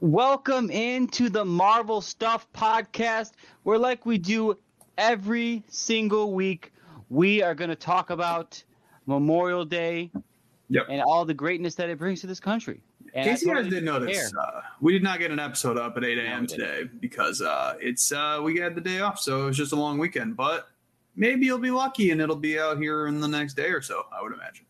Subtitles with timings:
[0.00, 3.32] Welcome into the Marvel Stuff podcast,
[3.64, 4.56] where, like we do
[4.96, 6.72] every single week,
[7.08, 8.62] we are going to talk about
[9.06, 10.10] Memorial Day
[10.70, 10.86] Yep.
[10.90, 12.80] and all the greatness that it brings to this country.
[13.14, 16.04] In case you guys didn't notice, uh, we did not get an episode up at
[16.04, 16.44] 8 a.m.
[16.44, 16.60] didn't.
[16.60, 19.76] today because uh, it's uh, we had the day off, so it was just a
[19.76, 20.36] long weekend.
[20.36, 20.68] But
[21.16, 24.02] maybe you'll be lucky and it'll be out here in the next day or so.
[24.12, 24.66] I would imagine.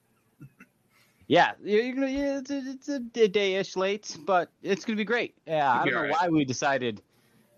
[1.29, 2.09] Yeah, you're you're gonna.
[2.09, 5.35] Yeah, it's a, it's a day-ish late, but it's gonna be great.
[5.47, 6.17] Yeah, I don't know alright.
[6.19, 7.03] why we decided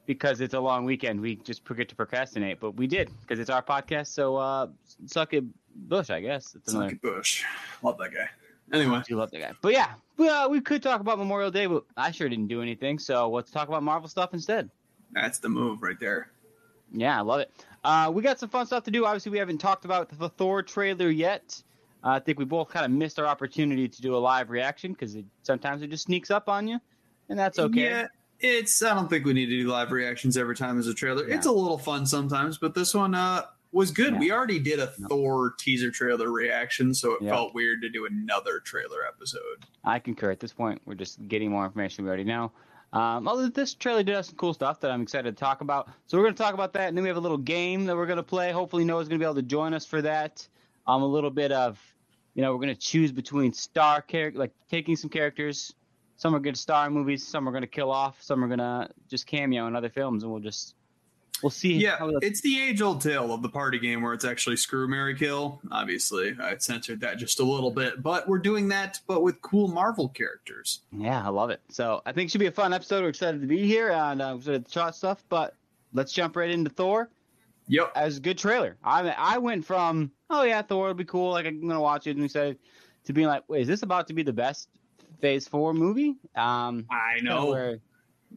[0.06, 1.20] because it's a long weekend.
[1.20, 4.08] We just forget to procrastinate, but we did because it's our podcast.
[4.08, 4.66] So uh,
[5.06, 6.10] suck it, Bush.
[6.10, 6.86] I guess it's another.
[6.86, 7.44] Lucky Bush,
[7.82, 8.28] love that guy.
[8.72, 9.52] Anyway, I do love that guy.
[9.62, 12.62] But yeah, we, uh, we could talk about Memorial Day, but I sure didn't do
[12.62, 12.98] anything.
[12.98, 14.68] So let's talk about Marvel stuff instead.
[15.12, 16.30] that's the move right there.
[16.92, 17.52] Yeah, I love it.
[17.84, 19.06] Uh, we got some fun stuff to do.
[19.06, 21.62] Obviously, we haven't talked about the Thor trailer yet.
[22.03, 24.93] Uh, I think we both kind of missed our opportunity to do a live reaction
[24.93, 26.79] because it, sometimes it just sneaks up on you,
[27.29, 27.83] and that's okay.
[27.83, 28.06] Yeah,
[28.41, 28.83] it's.
[28.83, 31.28] I don't think we need to do live reactions every time as a trailer.
[31.28, 31.34] Yeah.
[31.37, 34.15] It's a little fun sometimes, but this one uh, was good.
[34.15, 34.19] Yeah.
[34.19, 35.09] We already did a No.
[35.09, 37.31] Thor teaser trailer reaction, so it Yeah.
[37.33, 39.66] felt weird to do another trailer episode.
[39.84, 40.31] I concur.
[40.31, 42.50] At this point, we're just getting more information we already know.
[42.93, 45.89] Um, although this trailer did have some cool stuff that I'm excited to talk about.
[46.06, 47.94] So we're going to talk about that, and then we have a little game that
[47.94, 48.50] we're going to play.
[48.50, 50.49] Hopefully, Noah's going to be able to join us for that.
[50.86, 51.80] Um, a little bit of,
[52.34, 55.74] you know, we're going to choose between star character, like taking some characters.
[56.16, 57.26] Some are to star movies.
[57.26, 58.22] Some are going to kill off.
[58.22, 60.74] Some are going to just cameo in other films, and we'll just
[61.42, 61.74] we'll see.
[61.74, 65.14] Yeah, it's the age old tale of the party game where it's actually screw, Mary
[65.14, 65.60] kill.
[65.70, 69.68] Obviously, I censored that just a little bit, but we're doing that, but with cool
[69.68, 70.82] Marvel characters.
[70.92, 71.60] Yeah, I love it.
[71.70, 73.02] So I think it should be a fun episode.
[73.02, 75.24] We're excited to be here and uh, excited to try stuff.
[75.28, 75.54] But
[75.92, 77.08] let's jump right into Thor.
[77.70, 77.92] Yep.
[77.94, 78.76] as a good trailer.
[78.84, 82.16] I I went from oh yeah Thor would be cool like I'm gonna watch it
[82.16, 82.58] and excited
[83.04, 84.69] to being like wait is this about to be the best
[85.20, 86.16] Phase Four movie?
[86.34, 87.47] Um, I know.
[87.50, 87.78] where-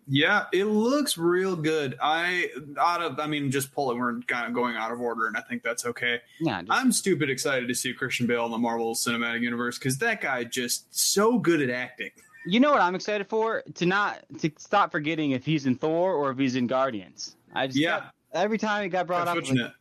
[0.08, 1.98] Yeah, it looks real good.
[2.02, 2.50] I
[2.80, 3.96] out of I mean, just pull it.
[3.96, 6.20] We're kind of going out of order, and I think that's okay.
[6.42, 9.98] yeah, just, I'm stupid excited to see Christian Bale in the Marvel Cinematic Universe because
[10.00, 12.10] that guy just so good at acting.
[12.46, 16.14] you know what I'm excited for to not to stop forgetting if he's in Thor
[16.14, 17.36] or if he's in Guardians.
[17.54, 18.00] I just Yeah.
[18.00, 19.72] kept- every time he got brought up, like,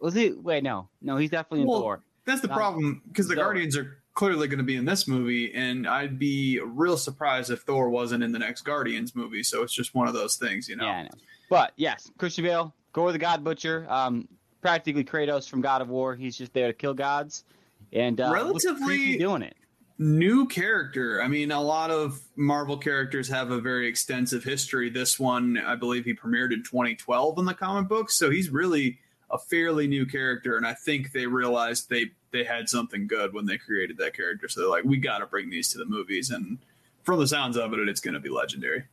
[0.00, 0.32] was he?
[0.32, 2.02] Wait, no, no, he's definitely in Well, Thor.
[2.24, 3.42] That's the Not- problem because the Zoe.
[3.42, 7.60] Guardians are clearly going to be in this movie, and I'd be real surprised if
[7.62, 9.42] Thor wasn't in the next Guardians movie.
[9.42, 10.84] So it's just one of those things, you know.
[10.84, 11.08] Yeah, I know.
[11.48, 14.28] But yes, Christian Bale, Gorr the God Butcher, um,
[14.60, 16.14] practically Kratos from God of War.
[16.14, 17.44] He's just there to kill gods,
[17.92, 19.56] and uh, Relatively- doing it.
[20.02, 21.22] New character.
[21.22, 24.88] I mean, a lot of Marvel characters have a very extensive history.
[24.88, 28.98] This one, I believe, he premiered in 2012 in the comic books, so he's really
[29.30, 30.56] a fairly new character.
[30.56, 34.48] And I think they realized they they had something good when they created that character.
[34.48, 36.56] So they're like, we got to bring these to the movies, and
[37.02, 38.84] from the sounds of it, it's going to be legendary.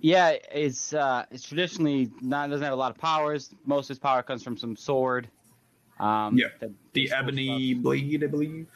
[0.00, 3.54] Yeah, it's uh, it's traditionally not doesn't have a lot of powers.
[3.66, 5.28] Most of his power comes from some sword.
[6.00, 6.46] Um, Yeah,
[6.94, 7.82] The ebony stuff.
[7.82, 8.66] blade, I believe.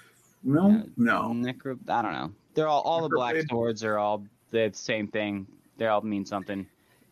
[0.47, 1.33] No, no.
[1.35, 2.33] Necro, I don't know.
[2.55, 5.47] They're all all the black swords are all the same thing.
[5.77, 6.67] They all mean something.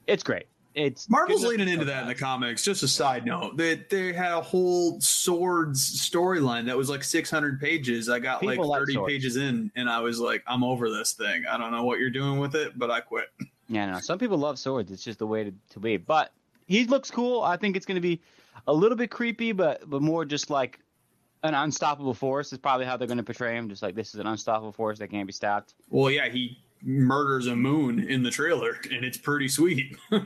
[0.06, 0.46] It's great.
[0.74, 2.64] It's Marvel's leaning into that in the comics.
[2.64, 7.60] Just a side note, they they had a whole swords storyline that was like 600
[7.60, 8.08] pages.
[8.08, 9.12] I got People like like 30 swords.
[9.12, 11.44] pages in, and I was like, I'm over this thing.
[11.48, 13.26] I don't know what you're doing with it, but I quit.
[13.66, 13.98] Yeah, no.
[13.98, 14.92] Some people love swords.
[14.92, 15.96] It's just the way to, to be.
[15.96, 16.32] But
[16.66, 17.40] he looks cool.
[17.40, 18.20] I think it's going to be
[18.66, 20.80] a little bit creepy, but but more just like
[21.44, 23.68] an unstoppable force is probably how they're going to portray him.
[23.68, 25.74] Just like this is an unstoppable force that can't be stopped.
[25.90, 29.96] Well, yeah, he murders a moon in the trailer, and it's pretty sweet.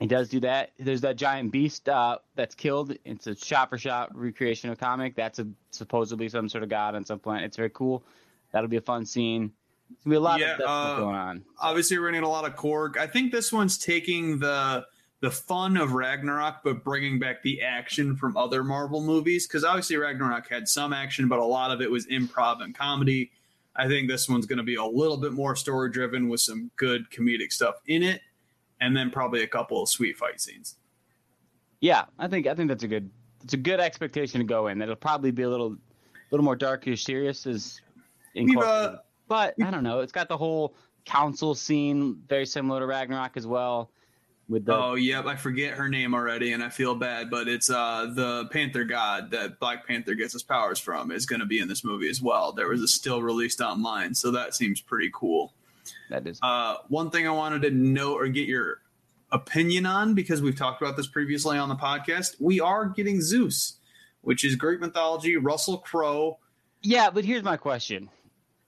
[0.00, 0.72] He does do that.
[0.78, 2.96] There's that giant beast uh, that's killed.
[3.04, 5.14] It's a shot for shot recreation of comic.
[5.14, 7.44] That's a supposedly some sort of god on some planet.
[7.44, 8.02] It's very cool.
[8.50, 9.52] That'll be a fun scene.
[9.92, 11.44] It's gonna be a lot Yeah, of stuff uh, going on.
[11.60, 12.96] Obviously, we're getting a lot of Korg.
[12.96, 14.84] I think this one's taking the
[15.24, 19.46] the fun of Ragnarok, but bringing back the action from other Marvel movies.
[19.46, 23.30] Because obviously, Ragnarok had some action, but a lot of it was improv and comedy.
[23.74, 26.70] I think this one's going to be a little bit more story driven with some
[26.76, 28.20] good comedic stuff in it,
[28.82, 30.76] and then probably a couple of sweet fight scenes.
[31.80, 33.10] Yeah, I think I think that's a good
[33.42, 34.78] it's a good expectation to go in.
[34.78, 37.80] That it'll probably be a little a little more darkish serious as
[38.34, 38.98] We've, uh, incorporated.
[39.26, 40.00] but I don't know.
[40.00, 40.76] It's got the whole
[41.06, 43.90] council scene, very similar to Ragnarok as well.
[44.48, 47.70] With the oh yep, I forget her name already, and I feel bad, but it's
[47.70, 51.60] uh the Panther God that Black Panther gets his powers from is going to be
[51.60, 52.52] in this movie as well.
[52.52, 55.54] There was a still released online, so that seems pretty cool.
[56.10, 58.80] that is Uh, one thing I wanted to know or get your
[59.32, 63.78] opinion on because we've talked about this previously on the podcast, we are getting Zeus,
[64.20, 65.36] which is Greek mythology.
[65.38, 66.38] Russell Crowe.
[66.82, 68.10] Yeah, but here's my question: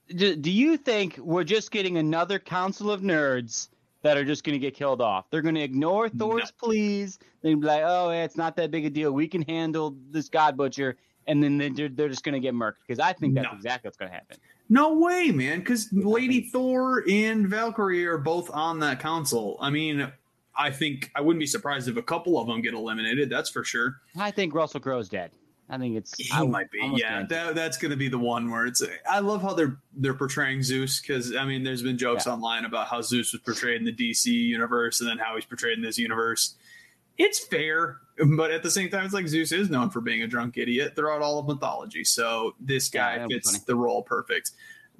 [0.08, 3.68] do, do you think we're just getting another council of nerds
[4.06, 5.28] that are just going to get killed off?
[5.30, 7.18] They're going to ignore Thor's pleas.
[7.42, 9.10] They're gonna be like, "Oh, yeah, it's not that big a deal.
[9.12, 12.74] We can handle this God Butcher," and then they're, they're just going to get murked
[12.86, 13.56] because I think that's No.
[13.56, 14.36] exactly what's going to happen.
[14.68, 19.56] No way, man, because Lady Thor and Valkyrie are both on that council.
[19.60, 20.10] I mean,
[20.56, 23.28] I think I wouldn't be surprised if a couple of them get eliminated.
[23.28, 23.96] That's for sure.
[24.18, 25.30] I think Russell Crowe's dead.
[25.68, 26.78] I think it's He I might be.
[26.94, 28.82] Yeah, that, that's going to be the one where it's.
[29.08, 32.34] I love how they're they're portraying Zeus because I mean, there's been jokes Yeah.
[32.34, 35.76] online about how Zeus was portrayed in the DC universe and then how he's portrayed
[35.76, 36.54] in this universe.
[37.18, 37.96] It's fair,
[38.36, 40.94] but at the same time, it's like Zeus is known for being a drunk idiot
[40.94, 42.04] throughout all of mythology.
[42.04, 44.52] So this guy that'd fits the role perfect.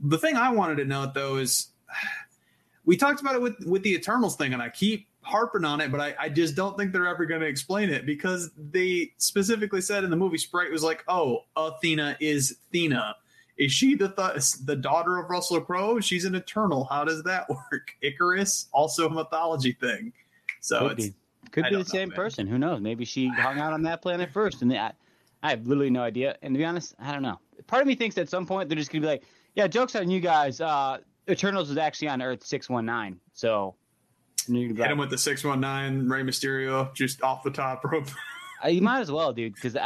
[0.03, 1.69] The thing I wanted to note though is
[2.85, 5.91] we talked about it with with the Eternals thing, and I keep harping on it,
[5.91, 9.81] but I, I just don't think they're ever going to explain it because they specifically
[9.81, 13.15] said in the movie Sprite was like, "Oh, Athena is Thena.
[13.59, 16.01] Is she the th- the daughter of Russell Crowe?
[16.01, 16.85] She's an Eternal.
[16.85, 17.95] How does that work?
[18.03, 20.13] Icarus, also a mythology thing.
[20.61, 21.15] So could it's be
[21.51, 22.47] could I be the don't know, same person.
[22.47, 22.81] Who knows?
[22.81, 24.93] Maybe she hung out on that planet first, and I,
[25.43, 26.37] I have literally no idea.
[26.43, 27.39] And to be honest, I don't know.
[27.67, 29.25] Part of me thinks at some point they're just going to be like,
[29.55, 30.61] "Yeah, jokes on you guys.
[30.61, 33.19] Uh, Eternals was actually on Earth six one nine.
[33.33, 36.93] So." and you're gonna be hit like, him with the six one nine Rey Mysterio
[36.95, 38.09] just off the top rope.
[38.65, 39.77] Uh, you might as well, dude, because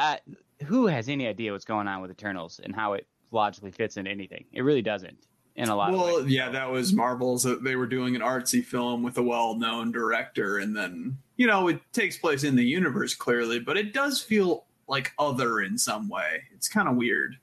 [0.65, 4.09] who has any idea what's going on with Eternals and how it logically fits into
[4.09, 4.45] anything?
[4.53, 5.27] It really doesn't
[5.57, 6.33] in a lot of well, ways.
[6.33, 7.45] yeah, that was Marvel's.
[7.45, 11.67] uh, They were doing an artsy film with a well-known director, and then you know
[11.67, 16.09] it takes place in the universe clearly, but it does feel like other in some
[16.09, 16.43] way.
[16.55, 17.37] It's kind of weird.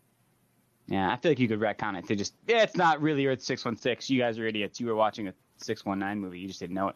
[0.87, 3.41] Yeah, I feel like you could retcon it to just, yeah, it's not really Earth
[3.41, 4.15] 616.
[4.15, 4.79] You guys are idiots.
[4.79, 6.39] You were watching a 619 movie.
[6.39, 6.95] You just didn't know it.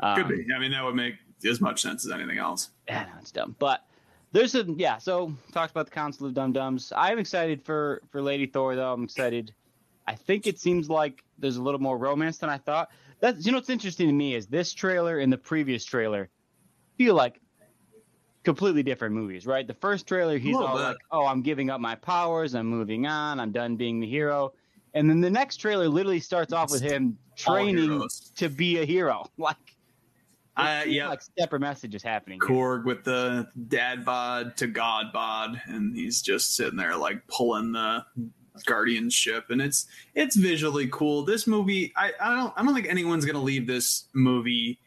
[0.00, 0.46] Um, Could be.
[0.54, 1.14] I mean, that would make
[1.48, 2.70] as much sense as anything else.
[2.88, 3.56] Yeah, no, it's dumb.
[3.58, 3.84] But
[4.32, 6.92] there's some, yeah, so talked about the Council of Dum Dums.
[6.96, 8.92] I'm excited for, for Lady Thor, though.
[8.92, 9.54] I'm excited.
[10.06, 12.90] I think it seems like there's a little more romance than I thought.
[13.20, 16.28] That's, you know, what's interesting to me is this trailer and the previous trailer
[16.96, 17.40] feel like
[18.44, 19.66] completely different movies, right?
[19.66, 20.82] The first trailer, he's all bit.
[20.82, 22.54] like, "Oh, I'm giving up my powers.
[22.54, 23.38] I'm moving on.
[23.40, 24.52] I'm done being the hero."
[24.94, 28.02] And then the next trailer literally starts off with him training
[28.36, 29.24] to be a hero.
[29.38, 29.56] Like,
[30.56, 31.08] Uh, yeah.
[31.08, 32.38] like separate messages happening.
[32.40, 37.72] Korg with the dad bod to god bod, and he's just sitting there like pulling
[37.72, 38.04] the
[38.66, 41.24] guardianship, and it's it's visually cool.
[41.24, 44.80] This movie, I, I don't I don't think anyone's gonna leave this movie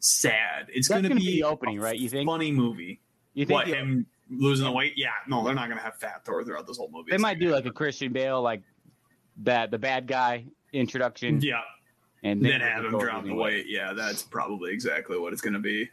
[0.00, 0.66] sad.
[0.68, 1.98] It's gonna, gonna be, be opening, a right?
[1.98, 2.26] You think?
[2.28, 3.00] funny movie?
[3.34, 4.94] You think What him losing the weight?
[4.96, 7.10] Yeah, no, they're not gonna have fat Thor throughout this whole movie.
[7.10, 8.62] they It's might do like a Christian Bale, like
[9.38, 11.60] that the bad guy introduction, yeah,
[12.22, 13.66] and then have him drop the weight.
[13.68, 15.88] Yeah, that's probably exactly what it's going to be,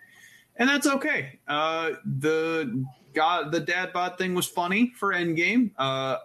[0.57, 1.39] and that's okay.
[1.47, 5.71] Uh, the God, the dad bod thing was funny for Endgame.
[5.77, 6.17] Uh,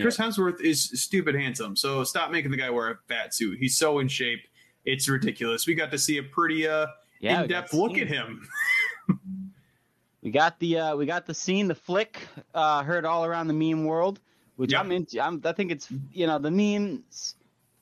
[0.00, 3.58] Chris Hemsworth is stupid handsome, so stop making the guy wear a fat suit.
[3.58, 4.40] He's so in shape,
[4.84, 5.66] it's ridiculous.
[5.66, 6.86] We got to see a pretty uh,
[7.20, 8.48] Yeah, in-depth look at him.
[10.22, 12.20] We got the uh, we got the scene, the flick,
[12.54, 14.20] uh, heard all around the meme world,
[14.56, 14.80] which Yeah.
[14.80, 15.20] I'm into.
[15.20, 17.36] I'm, I think it's you know the memes.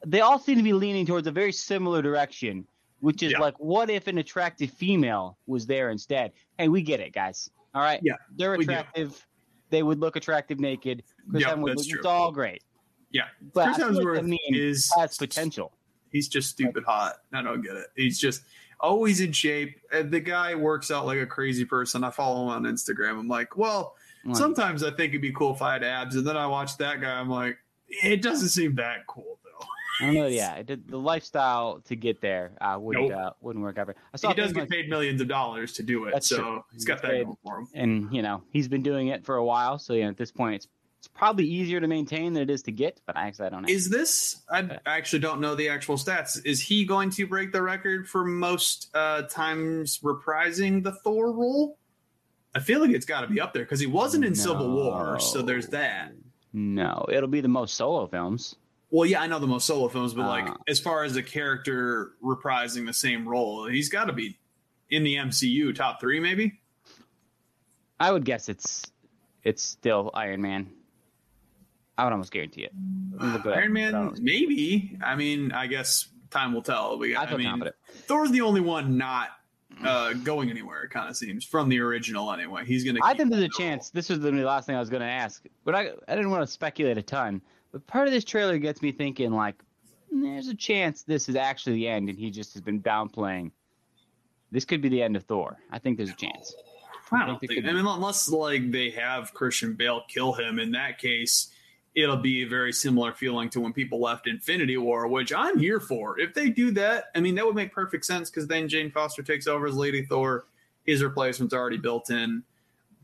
[0.06, 2.66] They all seem to be leaning towards a very similar direction,
[3.00, 3.40] which is Yeah.
[3.40, 6.32] like, what if an attractive female was there instead?
[6.58, 7.50] Hey, we get it, guys.
[7.74, 9.26] All right, Yeah, they're attractive.
[9.68, 11.04] They would look attractive naked.
[11.30, 12.64] Chris Yeah, Hemsworth, that's it's all great.
[13.12, 13.24] Yeah,
[13.54, 15.72] But Chris feel like Hemsworth is has potential.
[16.10, 17.18] He's just stupid hot.
[17.32, 17.86] I don't get it.
[17.94, 18.42] He's just
[18.80, 19.78] always in shape.
[19.92, 22.02] The guy works out like a crazy person.
[22.02, 23.18] I follow him on Instagram.
[23.18, 26.26] I'm like, well, Like, sometimes I think it'd be cool if I had abs, and
[26.26, 27.18] then I watch that guy.
[27.18, 27.56] I'm like,
[27.88, 29.66] it doesn't seem that cool though.
[30.00, 30.26] I don't know.
[30.28, 33.18] Yeah, it did, the lifestyle to get there uh, wouldn't Nope.
[33.18, 33.94] uh, wouldn't work ever.
[34.12, 36.64] I saw He does get like- paid millions of dollars to do it, so true.
[36.72, 37.68] he's got He's that paid- going for him.
[37.74, 39.78] and you know he's been doing it for a while.
[39.78, 42.62] So you know, at this point, it's it's probably easier to maintain than it is
[42.64, 43.00] to get.
[43.06, 43.68] But I actually I don't know.
[43.72, 44.42] Is this?
[44.50, 46.38] I actually don't know the actual stats.
[46.44, 51.78] Is he going to break the record for most uh, times reprising the Thor role?
[52.54, 55.20] I feel like it's got to be up there because he wasn't in Civil War,
[55.20, 56.12] so there's that.
[56.52, 58.56] No, it'll be the most solo films.
[58.90, 60.56] Well, yeah, I know the most solo films, but like Ah.
[60.66, 64.38] as far as a character reprising the same role, he's got to be
[64.88, 66.60] in the MCU top three, maybe.
[68.00, 68.90] I would guess it's
[69.44, 70.70] it's still Iron Man.
[71.96, 72.72] I would almost guarantee it.
[73.46, 74.98] Iron Man, maybe.
[75.04, 76.98] I mean, I guess time will tell.
[76.98, 77.76] We, I I mean, confident.
[78.06, 79.28] Thor's the only one not
[79.84, 80.82] uh, going anywhere.
[80.82, 82.64] It kind of seems from the original anyway.
[82.64, 83.00] He's gonna.
[83.02, 83.52] I think there's a it.
[83.52, 83.90] chance.
[83.90, 86.46] This was the last thing I was to ask, but I I didn't want to
[86.46, 87.40] speculate a ton.
[87.72, 89.62] But part of this trailer gets me thinking like,
[90.10, 93.52] there's a chance this is actually the end, and he just has been downplaying.
[94.52, 95.58] This could be the end of Thor.
[95.70, 96.54] I think there's a chance.
[97.12, 97.66] I I don't think think.
[97.66, 101.50] I mean, unless like they have Christian Bale kill him, in that case,
[101.94, 105.80] it'll be a very similar feeling to when people left Infinity War, which I'm here
[105.80, 106.18] for.
[106.20, 109.22] If they do that, I mean, that would make perfect sense because then Jane Foster
[109.22, 110.46] takes over as Lady Thor.
[110.84, 112.42] His replacement's already built in,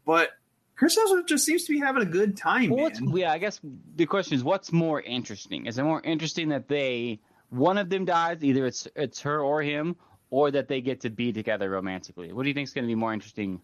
[0.05, 0.31] but
[0.76, 2.71] Chris Hemsworth just seems to be having a good time.
[2.71, 3.61] Well, yeah, I guess
[3.97, 5.66] the question is, what's more interesting?
[5.66, 9.62] Is it more interesting that they one of them dies, either it's it's her or
[9.62, 9.97] him,
[10.31, 12.33] or that they get to be together romantically?
[12.33, 13.61] What do you think is going to be more interesting?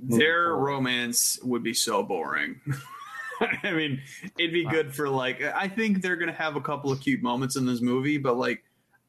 [0.00, 0.64] Their forward?
[0.64, 2.60] romance would be so boring.
[3.62, 4.00] I mean,
[4.38, 7.56] it'd be good for like I think they're gonna have a couple of cute moments
[7.56, 8.62] in this movie, but like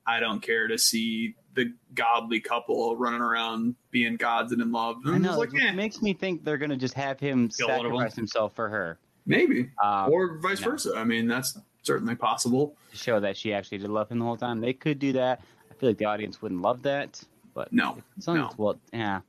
[0.08, 4.98] I don't care to see the godly couple running around being gods and in love.
[5.05, 5.29] I I'm know.
[5.29, 7.77] just like, it eh, makes me think they're going to just have him Kill one
[7.77, 7.91] of them.
[7.94, 10.72] sacrifice himself for her, maybe, um, or vice no.
[10.72, 10.94] versa.
[10.96, 12.75] I mean, that's certainly possible.
[12.91, 14.60] to show that she actually did love him the whole time.
[14.62, 15.41] They could do that.
[15.72, 17.22] I feel like the audience wouldn't love that,
[17.53, 18.51] but No, As long no.
[18.58, 19.22] well, yeah.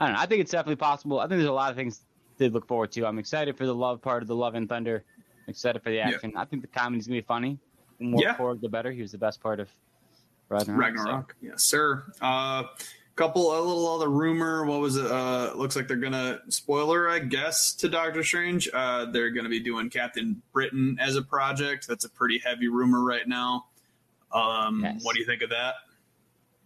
[0.00, 0.20] I don't know.
[0.20, 1.18] I think it's definitely possible.
[1.18, 2.00] I think there's a lot of things
[2.38, 3.06] to look forward to.
[3.06, 5.04] I'm excited for the love part of the Love and Thunder.
[5.46, 6.08] excited for the Yeah.
[6.10, 6.30] action.
[6.36, 7.58] I think the comedy's gonna be funny.
[7.98, 8.36] The more Yeah.
[8.36, 8.92] forward, the better.
[8.92, 9.70] He was the best part of
[10.50, 10.78] Ragnarok.
[10.78, 11.36] Ragnarok.
[11.40, 12.04] Yes, sir.
[12.20, 12.64] Uh,
[13.16, 14.66] couple a little other rumor.
[14.66, 15.10] What was it?
[15.10, 18.68] Uh, looks like they're gonna spoiler, I guess, to Doctor Strange.
[18.74, 21.88] Uh, they're gonna be doing Captain Britain as a project.
[21.88, 23.68] That's a pretty heavy rumor right now.
[24.32, 25.02] Um, Yes.
[25.02, 25.76] what do you think of that?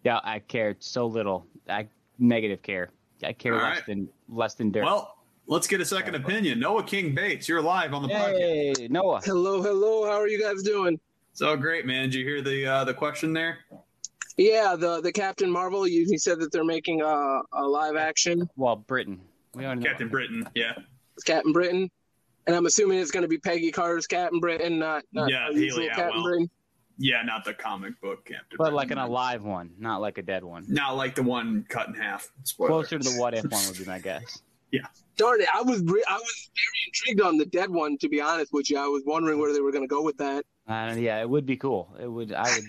[0.03, 1.47] Yeah, I cared so little.
[1.69, 1.89] I
[2.19, 2.91] negative care.
[3.23, 3.87] I care All less right.
[3.87, 4.85] than less than dirt.
[4.85, 6.61] Well, let's get a second opinion.
[6.61, 8.79] Noah King Bates, you're live on the podcast.
[8.79, 9.21] Hey, Noah.
[9.25, 10.05] Hello, hello.
[10.07, 10.99] How are you guys doing?
[11.33, 12.05] So great, man.
[12.11, 13.59] Did you hear the uh, the question there?
[14.37, 15.87] Yeah, the the Captain Marvel.
[15.87, 19.21] You, he said that they're making a, a live action Well, Britain.
[19.55, 19.89] We already know.
[19.91, 20.49] Captain Britain.
[20.55, 20.73] Yeah,
[21.15, 21.91] with Captain Britain,
[22.47, 25.53] and I'm assuming it's going to be Peggy Carter's Captain Britain, not not Yeah, our
[25.53, 26.23] Hayley Captain Atwell.
[26.23, 26.51] Britain.
[26.99, 28.45] yeah, not the comic book Captain.
[28.53, 28.75] But Britain.
[28.75, 30.65] like an alive one, not like a dead one.
[30.69, 32.31] not like the one cut in half.
[32.45, 32.69] Spoiler.
[32.71, 34.41] Closer to the what if one would be my guess.
[35.19, 35.49] Darn it!
[35.55, 37.99] I was re- I was very intrigued on the dead one.
[37.99, 40.17] To be honest with you, I was wondering where they were going to go with
[40.19, 40.45] that.
[40.67, 41.95] Uh, yeah, it would be cool.
[42.01, 42.33] It would.
[42.33, 42.65] I would.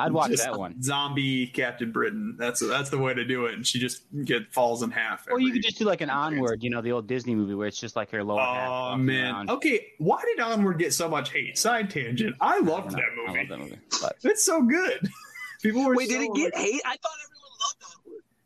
[0.00, 0.80] I'd watch Just that one.
[0.80, 2.36] Zombie Captain Britain.
[2.38, 3.54] That's that's the way to do it.
[3.54, 5.26] And she just get falls in half.
[5.28, 7.66] Or you could just do like an onward, you know, the old Disney movie where
[7.66, 8.68] it's just like her lower half.
[8.68, 9.34] Oh walking man.
[9.34, 9.50] around.
[9.50, 11.58] Okay, why did Onward get so much hate?
[11.58, 12.36] Side tangent.
[12.40, 13.24] I I loved don't that know.
[13.24, 13.38] I movie.
[13.40, 13.78] love that movie.
[14.00, 15.10] But It's so good.
[15.62, 16.80] People were Wait, so did it get like- hate?
[16.86, 17.37] I thought everyone loved Onward.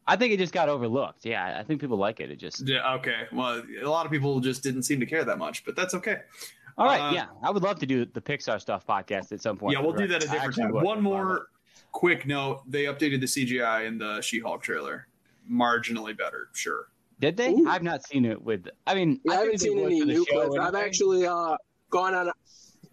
[0.07, 1.25] I think it just got overlooked.
[1.25, 2.31] Yeah, I think people like it.
[2.31, 2.67] It just.
[2.67, 3.23] Yeah, okay.
[3.33, 6.19] Well, a lot of people just didn't seem to care that much, but that's okay.
[6.77, 7.01] All right.
[7.01, 9.75] Uh, yeah, I would love to do the Pixar stuff podcast at some point.
[9.77, 10.85] yeah, we'll do that a I different time.
[10.85, 11.47] One more
[11.93, 15.07] quick note: they updated the CGI in the She-Hulk trailer,
[15.51, 16.49] marginally better.
[16.53, 16.89] Sure.
[17.21, 17.53] Did they?
[17.53, 17.69] Ooh.
[17.69, 18.69] I've not seen it with.
[18.87, 20.67] I mean, Yeah, I, think haven't seen any new show clips.
[20.67, 21.57] I've actually uh,
[21.91, 22.33] gone on a,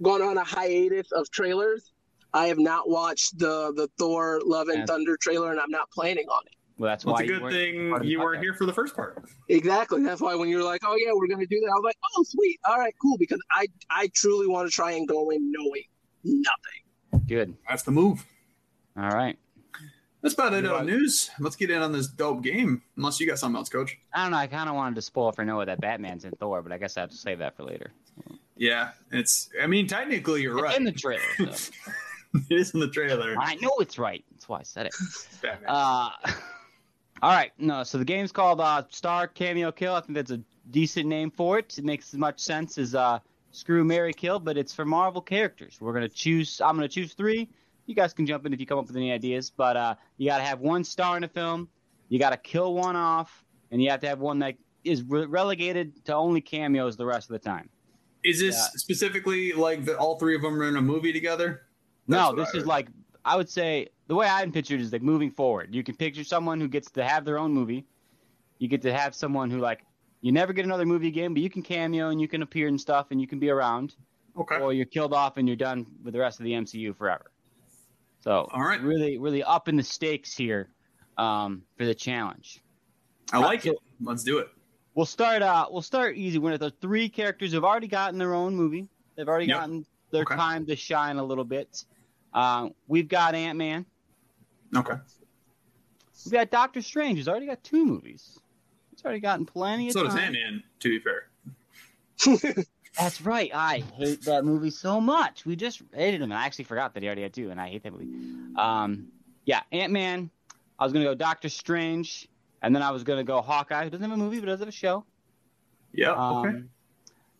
[0.03, 1.91] gone on a hiatus of trailers.
[2.31, 4.85] I have not watched the the Thor Love and Yeah.
[4.85, 6.53] Thunder trailer, and I'm not planning on it.
[6.79, 8.53] Well, that's Well, why it's a good weren't thing part of the you weren't here
[8.53, 9.21] for the first part.
[9.49, 10.01] Exactly.
[10.01, 12.23] That's why when you're like, "Oh yeah, we're gonna do that," I was like, "Oh
[12.23, 15.83] sweet, all right, cool," because I I truly want to try and go in knowing
[16.23, 17.25] nothing.
[17.27, 17.55] Good.
[17.67, 18.25] That's the move.
[18.97, 19.37] All right.
[20.21, 21.29] That's about it on know- news.
[21.39, 22.81] Let's get in on this dope game.
[22.97, 23.97] Unless you got something else, Coach.
[24.13, 24.37] I don't know.
[24.37, 26.95] I kind of wanted to spoil for Noah that Batman's in Thor, but I guess
[26.97, 27.91] I have to save that for later.
[28.55, 29.49] Yeah, it's.
[29.61, 30.77] I mean, technically, you're It's right.
[30.77, 31.21] in the trailer.
[31.37, 31.71] So.
[32.35, 33.35] it is in the trailer.
[33.37, 34.23] I know it's right.
[34.31, 34.95] That's why I said it.
[35.41, 35.69] Batman.
[35.69, 36.09] Uh,
[37.21, 37.51] all right.
[37.57, 39.93] No, so the game's called uh, Star Cameo Kill.
[39.93, 41.77] I think that's a decent name for it.
[41.77, 43.19] It makes as much sense as uh,
[43.51, 45.77] Screw Mary Kill, but it's for Marvel characters.
[45.79, 46.61] We're gonna choose.
[46.61, 47.49] I'm gonna choose three.
[47.85, 50.29] You guys can jump in if you come up with any ideas, but uh, you
[50.29, 51.67] got to have one star in a film.
[52.09, 55.25] You got to kill one off, and you have to have one that is re-
[55.25, 57.67] relegated to only cameos the rest of the time.
[58.23, 58.79] is this yeah.
[58.79, 59.97] specifically like that?
[59.97, 61.63] All three of them are in a movie together?
[62.07, 62.89] That's No, this is like
[63.25, 65.73] I would say the way I'm pictured is like moving forward.
[65.75, 67.85] You can picture someone who gets to have their own movie.
[68.59, 69.85] You get to have someone who like
[70.21, 72.79] you never get another movie again, but you can cameo and you can appear and
[72.79, 73.95] stuff and you can be around,
[74.37, 74.57] Okay.
[74.59, 77.31] or you're killed off and you're done with the rest of the MCU forever.
[78.21, 78.81] So All right.
[78.81, 80.69] really, really upping the stakes here
[81.17, 82.61] um, for the challenge.
[83.31, 83.77] I like so- it.
[84.01, 84.49] Let's do it.
[84.95, 85.41] We'll start.
[85.41, 86.37] Uh, we'll start easy.
[86.39, 88.87] We're the three characters who've already gotten their own movie.
[89.15, 89.57] They've already Yep.
[89.57, 90.35] gotten their Okay.
[90.35, 91.85] time to shine a little bit.
[92.33, 93.85] Uh, we've got Ant Man.
[94.75, 94.95] Okay.
[96.25, 98.39] We've got Doctor Strange, He's already got two movies.
[98.91, 100.15] He's already gotten plenty of So does.
[100.15, 100.63] Ant Man.
[100.81, 101.29] To be fair.
[102.97, 103.49] That's right.
[103.53, 105.45] I hate that movie so much.
[105.45, 107.69] We just rated him, and I actually forgot that he already had two, and I
[107.69, 108.09] hate that movie.
[108.57, 109.07] Um,
[109.45, 110.29] yeah, Ant Man.
[110.77, 112.27] I was gonna go Doctor Strange,
[112.61, 114.67] and then I was gonna go Hawkeye, who doesn't have a movie but does have
[114.67, 115.05] a show.
[115.93, 116.11] Yeah.
[116.11, 116.63] Um, okay.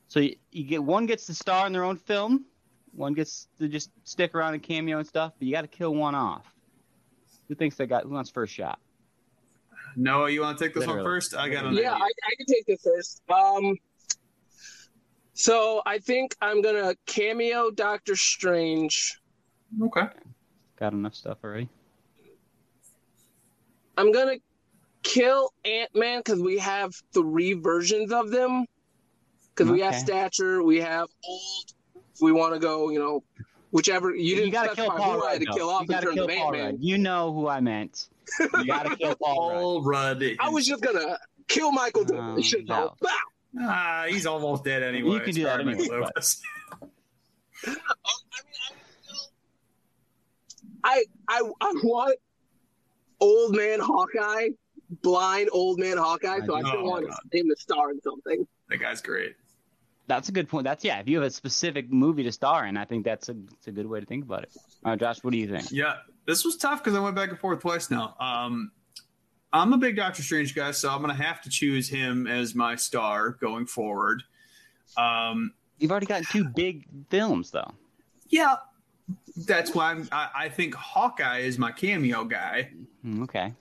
[0.08, 2.46] So you, you get one gets to star in their own film,
[2.94, 5.94] one gets to just stick around and cameo and stuff, but you got to kill
[5.96, 6.46] one off.
[7.48, 8.04] Who thinks they got?
[8.04, 8.80] Who wants first shot?
[9.96, 11.16] Noah, you want to take this one Literally.
[11.16, 11.36] first?
[11.36, 12.04] I got an Yeah, I, idea.
[12.04, 13.22] I can take this first.
[13.30, 13.76] Um,
[15.34, 19.20] so I think I'm gonna cameo Doctor Strange.
[19.82, 20.08] Okay.
[20.78, 21.70] Got enough stuff already.
[23.98, 24.38] I'm gonna
[25.04, 28.66] kill Ant Man because we have three versions of them.
[29.56, 30.04] Because we have Okay.
[30.04, 31.74] stature, we have old.
[32.20, 33.24] If we want to go, you know,
[33.72, 35.32] whichever you didn't gotta kill Paul who I Rudd.
[35.32, 35.54] had to though.
[35.58, 36.66] kill off you gotta in kill Paul Ant Man.
[36.66, 36.78] Rudd.
[36.82, 38.10] You know who I meant.
[38.40, 39.62] You gotta kill Paul Rudd.
[39.62, 40.24] Paul Rudd.
[40.40, 42.52] I was just gonna kill Michael Oh, Douglas.
[42.52, 42.94] you no.
[43.04, 43.10] know.
[43.62, 45.12] Ah, he's almost dead anyway.
[45.14, 46.42] You can do that anyway, Michael but- Douglas.
[47.68, 49.28] Um, I mean,
[50.84, 52.18] I, I I I want
[53.20, 54.50] old man Hawkeye,
[55.02, 56.40] blind old man Hawkeye.
[56.46, 57.18] So I Oh, still want God.
[57.32, 58.48] him to star in something.
[58.70, 59.36] That guy's great.
[60.10, 60.66] That's a good point.
[60.66, 61.00] That's yeah.
[61.00, 63.72] If you have a specific movie to star in, I think that's a, it's a
[63.72, 64.50] good way to think about it.
[64.84, 65.72] All right, Josh, what do you think?
[65.72, 65.94] Yeah,
[66.26, 68.16] this was tough because I went back and forth twice now.
[68.20, 68.72] Um,
[69.54, 72.76] I'm a big Doctor Strange guy, so I'm gonna have to choose him as my
[72.76, 74.24] star going forward.
[74.98, 77.72] Um, You've already gotten two big films though.
[78.30, 78.56] yeah,
[79.46, 82.72] that's why I'm, I, I think Hawkeye is my cameo guy.
[83.04, 83.54] Hmm, Okay.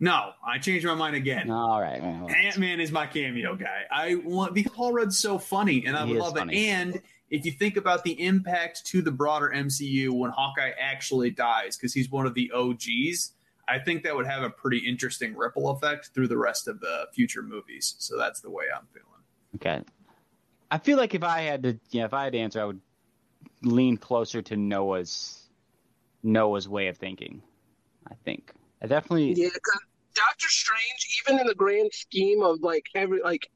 [0.00, 1.50] No, I changed my mind again.
[1.50, 2.00] All right.
[2.00, 3.82] well, Ant Man is my cameo guy.
[3.90, 6.54] I want because Paul Rudd's so funny, and I He would love funny.
[6.56, 6.68] it.
[6.68, 11.76] And if you think about the impact to the broader MCU when Hawkeye actually dies,
[11.76, 13.32] because he's one of the OGs,
[13.66, 17.08] I think that would have a pretty interesting ripple effect through the rest of the
[17.12, 17.96] future movies.
[17.98, 19.04] So that's the way I'm feeling.
[19.56, 19.84] Okay.
[20.70, 22.80] I feel like if I had to, yeah, if I had to answer, I would
[23.62, 25.42] lean closer to Noah's
[26.22, 27.42] Noah's way of thinking.
[28.10, 29.32] I think I definitely.
[29.34, 29.80] Yeah, 'cause
[30.18, 33.50] Doctor Strange, even in the grand scheme of like every like,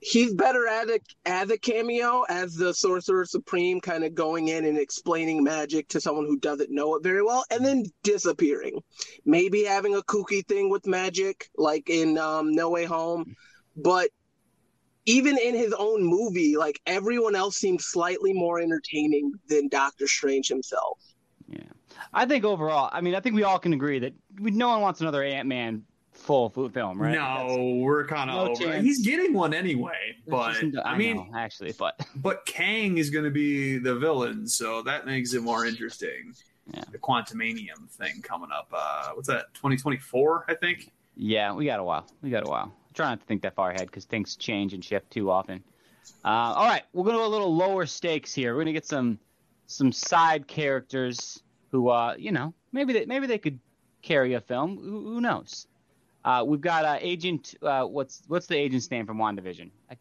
[0.00, 4.64] he's better at a as a cameo as the Sorcerer Supreme, kind of going in
[4.64, 8.80] and explaining magic to someone who doesn't know it very well, and then disappearing.
[9.24, 13.34] Maybe having a kooky thing with magic, like in um, No Way Home,
[13.76, 14.10] but.
[15.06, 20.48] Even in his own movie, like everyone else seems slightly more entertaining than Doctor Strange
[20.48, 20.98] himself.
[21.46, 21.73] Yeah.
[22.12, 24.80] I think overall, I mean, I think we all can agree that we, no one
[24.80, 27.14] wants another Ant Man full film, right?
[27.14, 28.64] No, we're kind of No over.
[28.72, 28.84] chance.
[28.84, 33.24] He's getting one anyway, but just- I, mean, know, actually, but but Kang is going
[33.24, 36.34] to be the villain, so that makes it more interesting.
[36.72, 36.82] Yeah.
[36.92, 38.68] The Quantumania thing coming up.
[38.72, 39.52] Uh, what's that?
[39.54, 40.92] 2024, I think.
[41.16, 42.06] yeah, we got a while.
[42.22, 42.72] We got a while.
[42.94, 45.62] Try not to think that far ahead because things change and shift too often.
[46.24, 48.54] Uh, all right, we're gonna go a little lower stakes here.
[48.54, 49.18] We're gonna get some
[49.66, 51.42] some side characters
[51.74, 53.58] who, uh, you know, maybe they maybe they could
[54.00, 54.76] carry a film.
[54.78, 55.66] Who, who knows?
[56.24, 57.56] Uh, we've got uh, Agent.
[57.60, 59.70] Uh, what's what's the agent's name from WandaVision?
[59.90, 59.96] I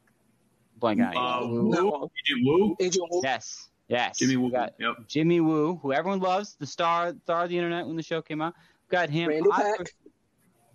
[0.78, 1.16] blank out.
[1.16, 1.64] Uh, Woo.
[1.72, 4.20] Woo, Agent Woo, Agent Wolf- Yes, yes.
[4.20, 4.52] Jimmy Woo.
[4.52, 5.08] Got Yep.
[5.08, 8.40] Jimmy Woo, who everyone loves, the star star of the internet when the show came
[8.40, 8.54] out.
[8.90, 9.30] Got him.
[9.30, 9.92] Randall I, Park.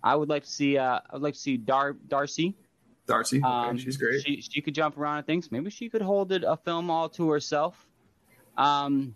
[0.03, 0.77] I would like to see.
[0.77, 2.55] Uh, I would like to see Dar- Darcy.
[3.07, 3.37] Darcy.
[3.37, 4.21] Okay, Um, she's great.
[4.21, 5.49] She she could jump around and things.
[5.49, 7.87] Maybe she could hold it a film all to herself.
[8.57, 9.15] Um,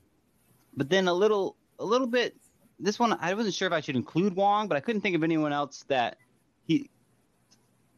[0.76, 2.36] but then a little a little bit.
[2.80, 5.24] This one I wasn't sure if I should include Wong, but I couldn't think of
[5.24, 6.18] anyone else that
[6.66, 6.90] he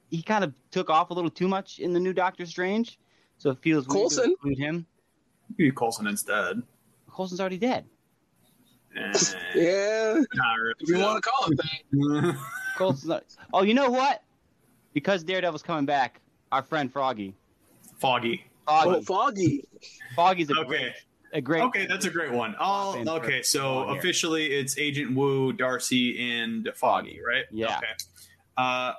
[0.10, 3.00] he kind of took off a little too much in the new Doctor Strange.
[3.38, 4.32] So it feels weird to Coulson?
[4.32, 4.86] include him.
[5.58, 6.62] You Coulson instead.
[7.10, 7.86] Coulson's already dead.
[8.98, 9.12] Eh,
[9.56, 10.26] Yeah, really.
[10.80, 12.38] if you want to call it that.
[12.78, 14.24] Coulson's not- oh, you know what?
[14.94, 16.22] Because Daredevil's coming back,
[16.52, 17.36] our friend Froggy.
[17.98, 18.46] Foggy.
[18.66, 18.90] Foggy.
[18.90, 19.64] Oh, Foggy.
[20.16, 20.68] Foggy's a Okay.
[20.68, 20.94] great,
[21.34, 21.62] a great.
[21.64, 22.56] Okay, that's a great one.
[22.60, 27.46] I'll, okay, so officially it's Agent Woo, Darcy, and Foggy, right?
[27.52, 27.78] Yeah.
[27.78, 27.88] Okay.
[28.58, 28.94] Uh,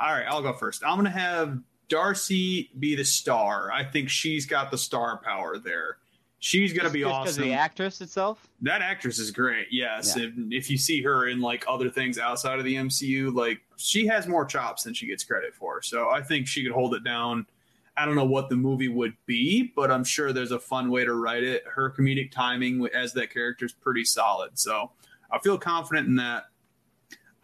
[0.00, 0.82] all right, I'll go first.
[0.84, 3.70] I'm gonna have Darcy be the star.
[3.72, 5.98] I think she's got the star power there.
[6.40, 7.44] She's gonna be Just 'cause awesome.
[7.44, 8.46] the actress itself.
[8.62, 9.68] That actress is great.
[9.70, 10.24] Yes, Yeah.
[10.24, 14.06] if, if you see her in like other things outside of the MCU, like she
[14.08, 15.80] has more chops than she gets credit for.
[15.80, 17.46] So I think she could hold it down.
[17.96, 21.04] I don't know what the movie would be, but I'm sure there's a fun way
[21.04, 21.64] to write it.
[21.66, 24.58] Her comedic timing as that character is pretty solid.
[24.58, 24.90] So
[25.30, 26.44] I feel confident in that.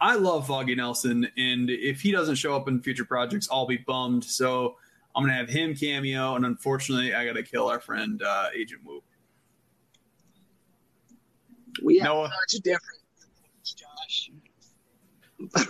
[0.01, 3.77] I love Foggy Nelson, and if he doesn't show up in future projects, I'll be
[3.77, 4.23] bummed.
[4.23, 4.75] So
[5.15, 8.81] I'm gonna have him cameo, and unfortunately, I got to kill our friend uh, Agent
[8.83, 9.03] Woo.
[11.83, 12.31] We have Noah.
[12.41, 14.31] such a difference, Josh.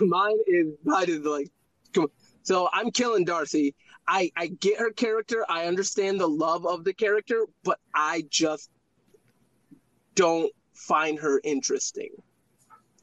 [0.00, 1.50] mine is mine is like,
[1.92, 2.10] come on.
[2.42, 3.74] so I'm killing Darcy.
[4.12, 5.46] I I get her character.
[5.48, 8.70] I understand the love of the character, but I just
[10.14, 12.10] don't find her interesting.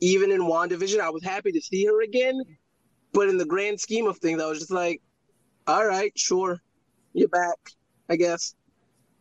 [0.02, 2.40] Even in WandaVision, I was happy to see her again,
[3.12, 5.02] but in the grand scheme of things, I was just like,
[5.66, 6.60] all right, sure,
[7.14, 7.58] you're back,
[8.08, 8.54] I guess.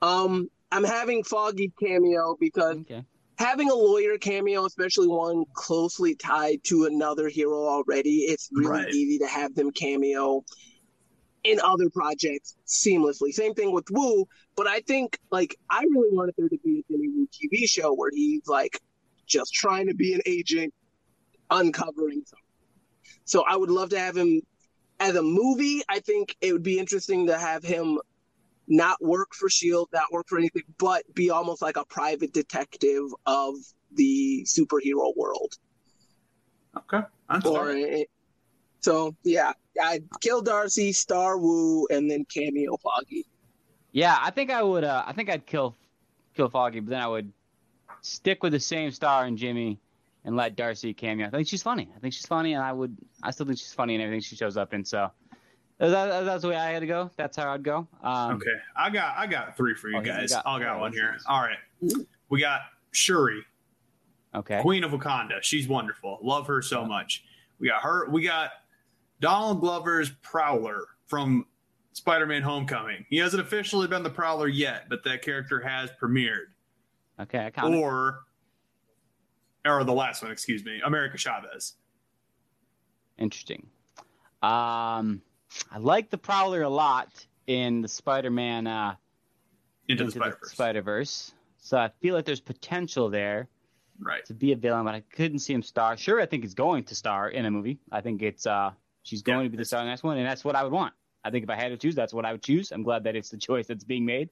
[0.03, 3.03] Um, I'm having Foggy cameo because Okay.
[3.39, 8.93] having a lawyer cameo, especially one closely tied to another hero already, it's really Right.
[8.93, 10.45] easy to have them cameo
[11.49, 13.33] in other projects seamlessly.
[13.33, 16.93] Same thing with Woo, but I think like I really wanted there to be a
[16.93, 18.81] Jimmy Woo TV show where he's like
[19.27, 20.75] just trying to be an agent,
[21.51, 22.45] uncovering something.
[23.25, 24.43] So I would love to have him
[25.01, 25.83] as a movie.
[25.89, 27.99] I think it would be interesting to have him
[28.67, 33.05] not work for Shield, not work for anything, but be almost like a private detective
[33.25, 33.55] of
[33.95, 35.55] the superhero world.
[36.77, 37.07] Okay.
[37.31, 38.05] That's Or fair.
[38.81, 43.27] so yeah, I'd kill Darcy, star Woo, and then cameo Foggy.
[43.93, 44.85] Yeah, I think I would.
[44.85, 45.77] Uh, I think I'd kill
[46.35, 47.33] kill Foggy, but then I would
[48.03, 49.79] stick with the same star and Jimmy
[50.25, 51.27] and let Darcy cameo.
[51.27, 51.89] I think she's funny.
[51.97, 52.97] I think she's funny, and I would.
[53.23, 54.85] I still think she's funny in everything she shows up in.
[54.85, 55.11] So
[55.79, 57.11] that, that- that's the way I had to go.
[57.17, 57.87] That's how I'd go.
[58.03, 60.31] Um, Okay, I got I got three for you Oh, guys.
[60.33, 61.15] got- I got oh, one this here.
[61.17, 61.59] is- All right,
[62.29, 62.61] we got
[62.91, 63.43] Shuri,
[64.35, 64.61] Okay.
[64.61, 65.43] Queen of Wakanda.
[65.43, 66.19] She's wonderful.
[66.23, 67.25] Love her so much.
[67.59, 68.09] We got her.
[68.11, 68.51] We got
[69.21, 71.47] Donald Glover's Prowler from
[71.93, 73.05] Spider-Man: Homecoming.
[73.09, 76.47] He hasn't officially been the Prowler yet, but that character has premiered.
[77.21, 77.51] Okay.
[77.63, 78.21] Or,
[79.67, 81.75] or the last one, excuse me, America Chavez.
[83.19, 83.67] Interesting.
[84.43, 85.21] Um,
[85.73, 88.95] I like the Prowler a lot in the Spider-Man uh,
[89.89, 90.53] Into, into the Spider-Verse.
[90.53, 91.33] Spider-Verse.
[91.59, 93.49] So I feel like there's potential there.
[94.01, 94.25] right.
[94.27, 95.97] to be a villain, but I couldn't see him star.
[95.97, 97.79] Sure, I think he's going to star in a movie.
[97.91, 98.71] I think it's uh
[99.09, 100.73] she's going to be the star in the next one, and that's what I would
[100.73, 100.93] want.
[101.25, 102.71] I think if I had to choose, that's what I would choose.
[102.73, 104.29] I'm glad that it's the choice that's being made.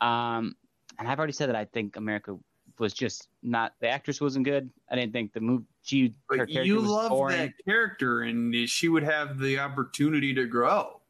[0.00, 0.54] Um,
[0.98, 2.36] and I've already said that I think America
[2.78, 4.70] was just not the actress wasn't good.
[4.90, 7.36] I didn't think the movie she her But character you was love boring.
[7.38, 11.00] that character, and she would have the opportunity to grow.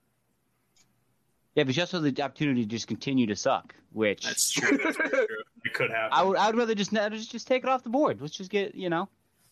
[1.55, 4.79] Yeah, but she also had the opportunity to just continue to suck, which That's true.
[4.83, 5.27] That's true.
[5.64, 6.11] It could happen.
[6.12, 8.20] I would I would rather just just just take it off the board.
[8.20, 9.09] Let's just get you know,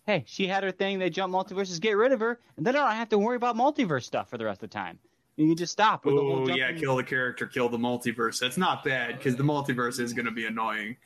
[0.06, 0.98] hey, she had her thing.
[0.98, 3.36] They jump multiverses, get rid of her, and then oh, I don't have to worry
[3.36, 4.98] about multiverse stuff for the rest of the time.
[5.36, 6.56] You can just stop with the whole Oh jumping.
[6.56, 8.38] yeah, kill the character, kill the multiverse.
[8.40, 10.96] That's not bad because the multiverse is going to be annoying.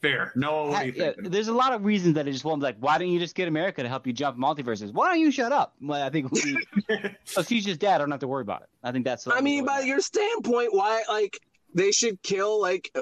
[0.00, 0.32] Fair.
[0.34, 2.76] No, what Ha- yeah, there's a lot of reasons that I just won't be like,
[2.80, 4.92] why don't you just get America to help you jump multiverses?
[4.92, 5.74] Why don't you shut up?
[5.80, 6.56] Well, I think we,
[6.88, 8.68] if oh, she's just dead, I don't have to worry about it.
[8.82, 9.26] I think that's.
[9.28, 11.38] I mean, by your standpoint, why like
[11.74, 12.92] they should kill like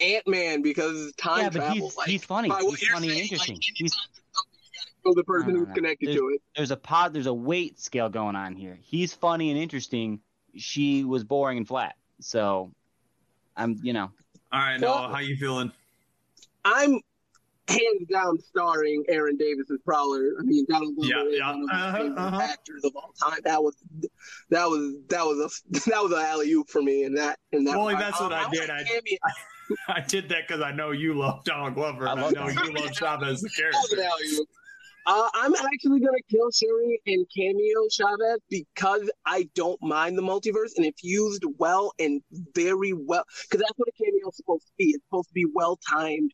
[0.00, 1.74] Ant Man because time yeah, but travel.
[1.74, 2.48] he's like, he's funny.
[2.50, 3.54] by what He's you're funny and interesting.
[3.56, 3.96] Like, He's
[5.04, 6.42] anytime there's something, you gotta kill the person No, no, who's connected There's- to it.
[6.56, 7.12] there's a pod.
[7.12, 8.78] There's a weight scale going on here.
[8.82, 10.20] He's funny and interesting.
[10.56, 11.96] She was boring and flat.
[12.20, 12.72] So,
[13.56, 14.10] I'm you know
[14.52, 15.72] All right, Noah, how you feeling?
[16.64, 17.00] I'm
[17.68, 20.32] hands down starring Aaron Davis as Prowler.
[20.40, 21.50] I mean, Donald Glover Yeah, is yeah.
[21.52, 22.40] one of my Uh-huh, favorite uh-huh.
[22.42, 23.38] actors of all time.
[23.44, 23.76] That was
[24.50, 25.48] that was that was a
[25.90, 27.76] that was an alley oop for me and that in that.
[27.76, 27.98] Well, part.
[28.00, 28.68] that's what I was did.
[28.68, 32.20] like, I- damn I did that because I know you love Donald Glover, I and
[32.22, 34.50] I, know you love Chavez the that was an character.
[35.06, 40.72] Uh, I'm actually gonna kill Shuri and cameo Chavez because I don't mind the multiverse,
[40.76, 42.22] and if used well and
[42.54, 44.84] very well, because that's what a cameo is supposed to be.
[44.90, 46.32] It's supposed to be well timed,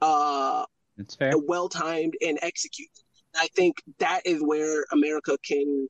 [0.00, 0.64] uh,
[0.98, 1.32] it's fair.
[1.36, 3.02] well timed and executed.
[3.34, 5.88] I think that is where America can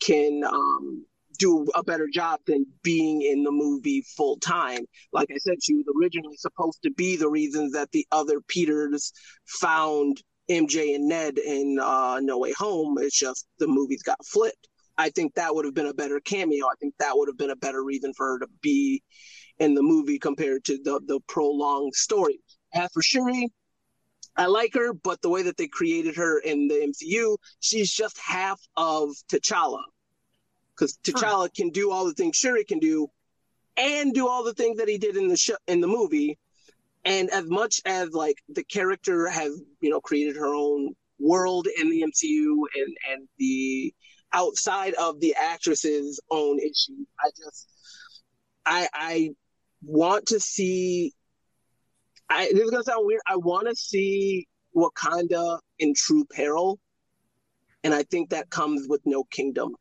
[0.00, 1.06] can um,
[1.38, 4.80] do a better job than being in the movie full time.
[5.12, 9.12] Like I said, she was originally supposed to be the reason that the other Peters
[9.46, 12.98] found MJ and Ned in uh, No Way Home.
[13.00, 14.68] It's just the movies got flipped.
[14.98, 16.66] I think that would have been a better cameo.
[16.66, 19.02] I think that would have been a better reason for her to be
[19.58, 22.40] in the movie compared to the the prolonged story.
[22.74, 23.52] As for Shuri,
[24.36, 28.18] I like her, but the way that they created her in the MCU, she's just
[28.18, 29.82] half of T'Challa.
[30.74, 33.08] Because T'Challa can do all the things Shuri can do,
[33.76, 36.38] and do all the things that he did in the show in the movie.
[37.06, 41.88] And as much as like the character has, you know, created her own world in
[41.88, 43.94] the MCU and and the
[44.32, 47.68] outside of the actress's own issues, I just
[48.66, 49.30] I I
[49.82, 51.12] want to see
[52.28, 53.22] I this is gonna sound weird.
[53.26, 56.80] I want to see Wakanda in true peril,
[57.84, 59.76] and I think that comes with no kingdom.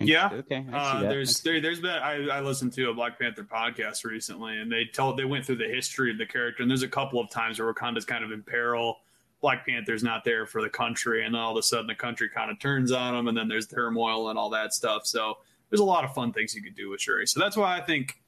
[0.00, 0.30] Yeah.
[0.32, 0.64] Okay.
[0.72, 4.58] I Uh, there's there, there's been I, I listened to a Black Panther podcast recently,
[4.58, 7.20] and they told they went through the history of the character, and there's a couple
[7.20, 8.98] of times where Wakanda's kind of in peril
[9.40, 12.28] Black Panther's not there for the country, and then all of a sudden the country
[12.28, 15.06] kind of turns on him, and then there's turmoil and all that stuff.
[15.06, 15.38] So
[15.70, 17.26] there's a lot of fun things you could do with Shuri.
[17.26, 18.20] So that's why I think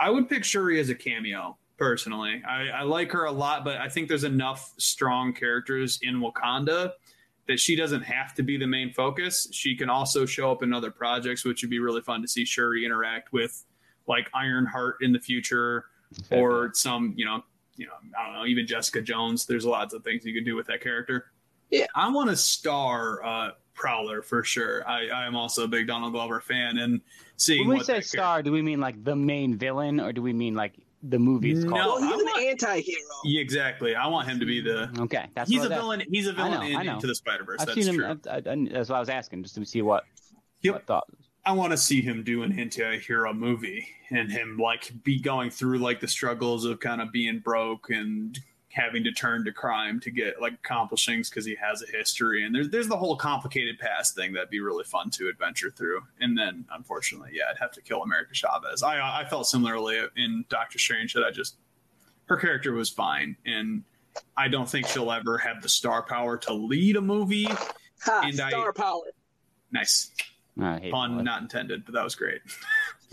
[0.00, 2.42] I would pick Shuri as a cameo personally.
[2.46, 6.92] I, I like her a lot, but I think there's enough strong characters in Wakanda
[7.52, 9.46] that she doesn't have to be the main focus.
[9.52, 12.46] She can also show up in other projects, which would be really fun to see
[12.46, 13.64] Shuri interact with,
[14.08, 15.84] like Ironheart in the future,
[16.30, 17.44] or some you know
[17.76, 19.44] you know, I don't know, even Jessica Jones.
[19.44, 21.26] There's lots of things you could do with that character.
[21.70, 21.86] Yeah.
[21.94, 24.86] I want to star uh, Prowler for sure.
[24.88, 27.02] I, I am also a big Donald Glover fan, and
[27.36, 30.32] seeing when we say star, do we mean like the main villain, or do we
[30.32, 32.00] mean like the movie's is No, called?
[32.02, 33.00] Well, he's I an anti-hero.
[33.24, 33.94] Yeah, exactly.
[33.94, 34.88] I want him to be the.
[35.00, 36.02] Okay, that's he's a a I was villain.
[36.10, 36.94] He's a villain know, in I know.
[36.94, 37.60] Into the Spider Verse.
[37.60, 38.04] I've That's seen true.
[38.06, 38.20] him.
[38.28, 40.04] I, I, I, that's why I was asking, just to see what,
[40.62, 40.74] Yep.
[40.74, 41.04] what thought.
[41.44, 45.78] I want to see him do an anti-hero movie and him like be going through
[45.78, 48.38] like the struggles of kind of being broke and
[48.72, 52.44] having to turn to crime to get like accomplish things because he has a history.
[52.44, 56.00] And there's there's the whole complicated past thing that'd be really fun to adventure through.
[56.20, 58.82] And then unfortunately yeah I'd have to kill America Chavez.
[58.82, 61.56] I I felt similarly in Doctor Strange that I just
[62.26, 63.36] her character was fine.
[63.44, 63.82] And
[64.36, 67.44] I don't think she'll ever have the star power to lead a movie.
[67.44, 69.02] Ha, And I- star power.
[69.70, 70.10] nice.
[70.60, 71.22] I pun it.
[71.22, 72.40] not intended but that was great.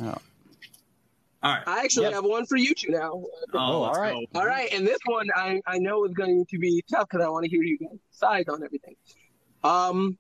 [0.02, 0.16] Oh.
[1.42, 2.14] All right I actually Yep.
[2.16, 3.12] have one for you two now.
[3.54, 4.28] Oh, all right.
[4.34, 4.40] go.
[4.40, 7.30] All right, and this one I, I know is going to be tough because I
[7.30, 8.96] want to hear you guys decide on everything.
[9.64, 10.18] Um,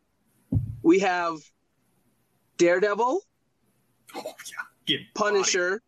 [0.81, 1.35] we have
[2.57, 3.21] Daredevil,
[4.15, 4.31] Oh yeah.
[4.85, 5.81] Get Punisher.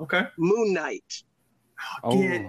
[0.00, 0.26] Okay.
[0.36, 1.22] Moon Knight.
[2.04, 2.46] Oh, Get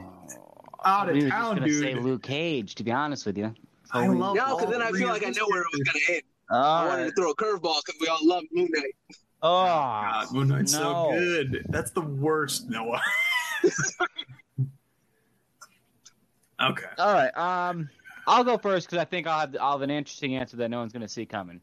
[0.85, 1.83] out of we were town, just gonna dude.
[1.83, 3.53] say Luke Cage, to be honest with you.
[3.91, 6.13] I love No, because then I feel like I know where it was going to
[6.13, 6.21] end.
[6.51, 7.09] I All wanted right.
[7.09, 8.93] to throw a curveball because we all love Moon Knight.
[9.41, 11.65] Oh, God, Moon Knight's so good.
[11.69, 13.01] That's the worst, Noah.
[16.61, 16.85] okay.
[16.97, 17.37] All right.
[17.37, 17.89] Um,
[18.27, 20.79] I'll go first because I think I'll have I'll have an interesting answer that no
[20.79, 21.61] one's going to see coming.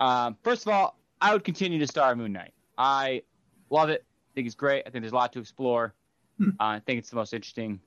[0.00, 2.52] Um, first of all, I would continue to star Moon Knight.
[2.78, 3.22] I
[3.68, 4.02] love it.
[4.02, 4.84] I think it's great.
[4.86, 5.94] I think there's a lot to explore.
[6.38, 6.50] Hmm.
[6.58, 7.80] Uh, I think it's the most interesting.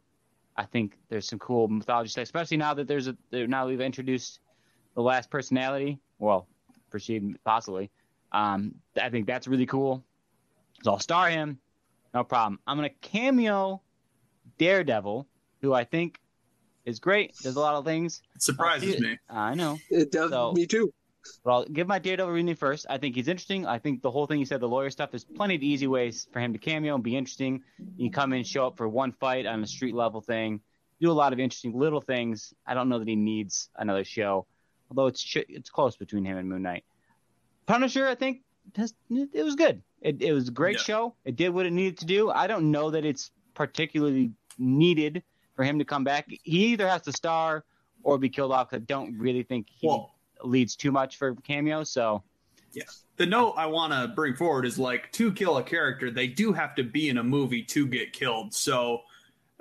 [0.55, 4.39] I think there's some cool mythology stuff, especially now that there's a now we've introduced
[4.95, 5.99] the last personality.
[6.19, 6.47] Well,
[6.91, 7.89] perceived possibly.
[8.33, 10.03] Um, I think that's really cool.
[10.83, 11.59] So I'll star him.
[12.13, 12.59] No problem.
[12.67, 13.81] I'm gonna cameo
[14.57, 15.27] Daredevil,
[15.61, 16.19] who I think
[16.85, 17.35] is great.
[17.37, 18.21] Does a lot of things.
[18.35, 19.17] It surprises I'll me.
[19.29, 19.77] I know.
[19.89, 20.93] It does So- me too.
[21.45, 22.85] But I'll give my Daredevil reading first.
[22.89, 23.65] I think he's interesting.
[23.65, 26.27] I think the whole thing you said, the lawyer stuff, there's plenty of easy ways
[26.33, 27.63] for him to cameo and be interesting.
[27.95, 30.59] You can come in, show up for one fight on a street level thing,
[30.99, 32.53] do a lot of interesting little things.
[32.67, 34.45] I don't know that he needs another show,
[34.91, 36.83] although it's it's close between him and Moon Knight.
[37.65, 38.41] Punisher, I think,
[38.75, 39.81] has, it was good.
[40.01, 40.83] It, it was a great Yeah.
[40.83, 41.15] show.
[41.25, 42.29] It did what it needed to do.
[42.29, 45.23] I don't know that it's particularly needed
[45.55, 46.27] for him to come back.
[46.27, 47.63] He either has to star
[48.03, 48.73] or be killed off.
[48.73, 49.87] I don't really think he
[50.43, 51.83] leads too much for cameo.
[51.83, 52.23] So
[53.17, 56.51] the note I want to bring forward is like to kill a character, they do
[56.51, 58.53] have to be in a movie to get killed.
[58.53, 59.01] So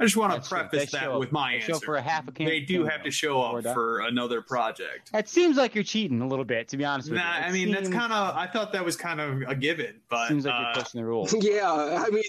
[0.03, 1.85] I just want to preface that show- with my they show answer.
[1.87, 3.73] for a half a cam- they do have to show up that.
[3.75, 5.13] for another project.
[5.13, 7.45] that seems like you're cheating a little bit, to be honest with Nah, you.
[7.45, 8.37] It I mean that's kind of.
[8.37, 11.07] I thought that was kind of a given, but seems like uh, you're pushing the
[11.07, 11.33] rules.
[11.41, 12.23] Yeah, I mean,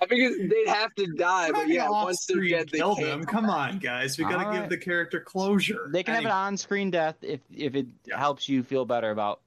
[0.00, 3.24] I figured they'd have to die, but yeah, once they're off-screen dead, they kill them.
[3.24, 4.70] Come on, guys, we got to All give right.
[4.70, 5.88] the character closure.
[5.92, 8.18] They can have Anyway, an on-screen death if if it Yeah.
[8.18, 9.40] helps you feel better about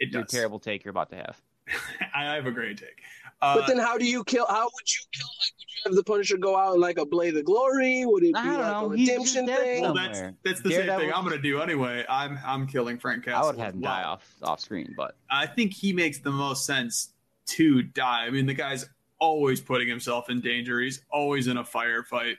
[0.00, 0.30] It your does.
[0.32, 1.40] terrible take you're about to have.
[2.14, 3.00] I have a great take.
[3.40, 4.46] Uh, But then, how do you kill?
[4.46, 5.26] How would you kill?
[5.40, 8.04] Like, would you have the Punisher go out in like a blaze of glory?
[8.06, 8.92] Would it be I don't like know.
[8.92, 9.82] a He's- redemption dead thing?
[9.82, 10.12] well, somewhere.
[10.12, 12.04] that's that's the same Daredevil- thing I'm going to do anyway.
[12.08, 13.42] I'm I'm killing Frank Castle.
[13.42, 13.92] I would have as him well.
[13.92, 17.12] die off off screen, but I think he makes the most sense
[17.46, 18.24] to die.
[18.26, 18.86] I mean, the guy's
[19.18, 20.80] always putting himself in danger.
[20.80, 22.36] He's always in a firefight.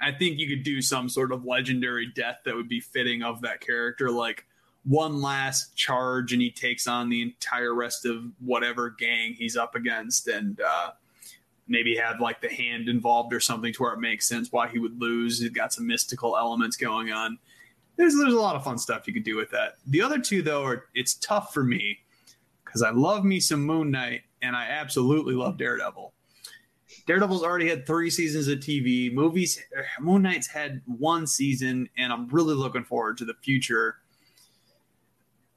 [0.00, 3.40] I think you could do some sort of legendary death that would be fitting of
[3.42, 4.44] that character, like
[4.84, 9.74] one last charge and he takes on the entire rest of whatever gang he's up
[9.74, 10.90] against and uh,
[11.68, 14.78] maybe have like the hand involved or something to where it makes sense why he
[14.78, 15.40] would lose.
[15.40, 17.38] He's got some mystical elements going on.
[17.96, 19.74] There's there's a lot of fun stuff you could do with that.
[19.86, 21.98] The other two though are it's tough for me
[22.64, 26.12] because I love me some Moon Knight and I absolutely love Daredevil.
[27.06, 29.12] Daredevil's already had three seasons of TV.
[29.12, 29.60] Movies,
[30.00, 33.98] Moon Knight's had one season, and I'm really looking forward to the future.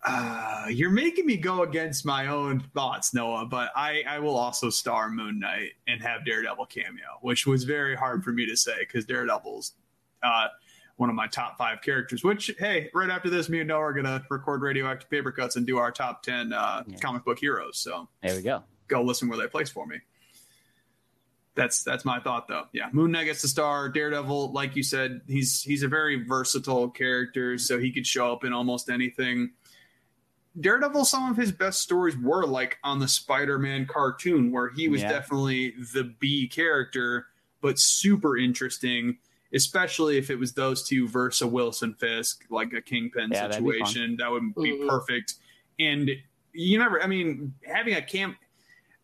[0.06, 4.70] Uh, you're making me go against my own thoughts, Noah, but I, I will also
[4.70, 8.76] star Moon Knight and have Daredevil cameo, which was very hard for me to say
[8.80, 9.74] because Daredevil's
[10.24, 10.48] uh,
[10.96, 12.24] one of my top five characters.
[12.24, 15.68] Which, hey, right after this, me and Noah are gonna record radioactive paper cuts and
[15.68, 16.98] do our top ten uh, Yeah.
[17.00, 17.78] comic book heroes.
[17.78, 18.64] So there we go.
[18.88, 19.98] go listen where they place for me.
[21.56, 22.68] that's that's my thought though.
[22.72, 23.90] Yeah, Moon Knight gets the star.
[23.90, 28.46] Daredevil, like you said, he's he's a very versatile character, so he could show up
[28.46, 29.52] in almost anything.
[30.60, 35.02] Daredevil, some of his best stories were like on the Spider-Man cartoon, where he was
[35.02, 35.10] Yeah.
[35.10, 37.28] definitely the B character,
[37.62, 39.18] but super interesting.
[39.54, 43.80] Especially if it was those two versus Wilson Fisk, like a Kingpin Yeah, that'd be
[43.80, 43.88] fun.
[43.88, 44.88] situation, that would be Mhm.
[44.88, 45.36] perfect.
[45.80, 46.12] And
[46.54, 48.38] you never, I mean, having a camp.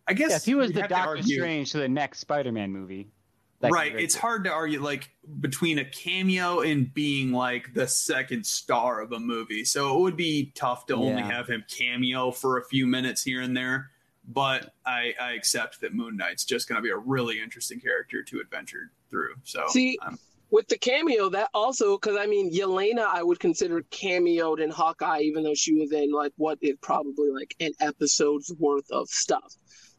[0.06, 2.98] I guess Yeah, if he was the have Doctor Strange to the next Spider-Man movie,
[2.98, 3.15] that could be
[3.62, 3.94] right.
[3.98, 4.20] it's cool.
[4.20, 9.18] hard to argue like between a cameo and being like the second star of a
[9.18, 9.64] movie.
[9.64, 13.40] So it would be tough to only have him cameo for a few minutes here
[13.40, 13.90] and there.
[14.28, 18.22] But i i accept that moon knight's just going to be a really interesting character
[18.24, 19.34] to adventure through.
[19.44, 20.18] So See, um,
[20.50, 25.20] with the cameo, that also because I mean, Yelena, I would consider cameoed in Hawkeye,
[25.20, 29.54] even though she was in like what is probably like an episode's worth of stuff.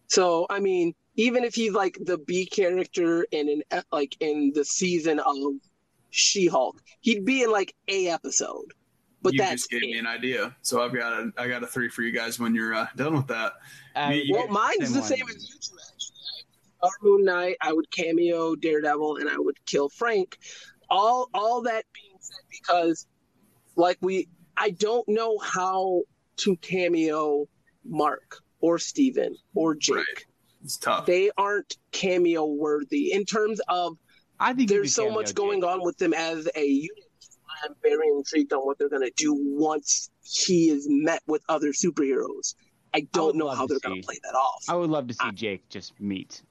[0.08, 4.66] So I mean, even if he's like the B character in an like in the
[4.66, 5.36] season of
[6.10, 8.74] She-Hulk, he'd be in like a episode.
[9.22, 9.88] But you that's just gave it.
[9.88, 12.54] me an idea so i've got a i got a three for you guys when
[12.54, 13.54] you're uh, done with that
[13.96, 15.08] I- you- Well, mine's the one.
[15.10, 16.46] same as you two, actually.
[16.84, 20.38] I would Moon Knight, I would cameo Daredevil, and I would kill Frank.
[20.90, 23.08] All, all that being said, because
[23.76, 26.04] like we, I don't know how
[26.38, 27.48] to cameo
[27.84, 29.96] Mark or Steven or Jake.
[29.96, 30.26] Right.
[30.64, 33.98] it's tough They aren't cameo worthy in terms of
[34.40, 35.70] I think there's so much going Jake.
[35.70, 37.04] on with them as a unit.
[37.64, 41.70] I'm very intrigued on what they're going to do once he is met with other
[41.70, 42.54] superheroes.
[42.94, 44.64] I don't know how they're going to play that off.
[44.70, 46.44] I would love to see Jake just meet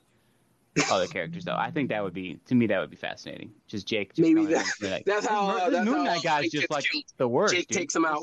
[0.90, 1.54] other characters, though.
[1.56, 3.52] I think that would be to me that would be fascinating.
[3.68, 4.10] Just Jake.
[4.14, 6.04] Just Maybe coming in that- and be like, that's this how- Mur- this that's Moon
[6.04, 7.04] Knight guy's just like killed.
[7.18, 7.54] the worst.
[7.54, 7.78] Jake dude.
[7.78, 8.22] takes him out.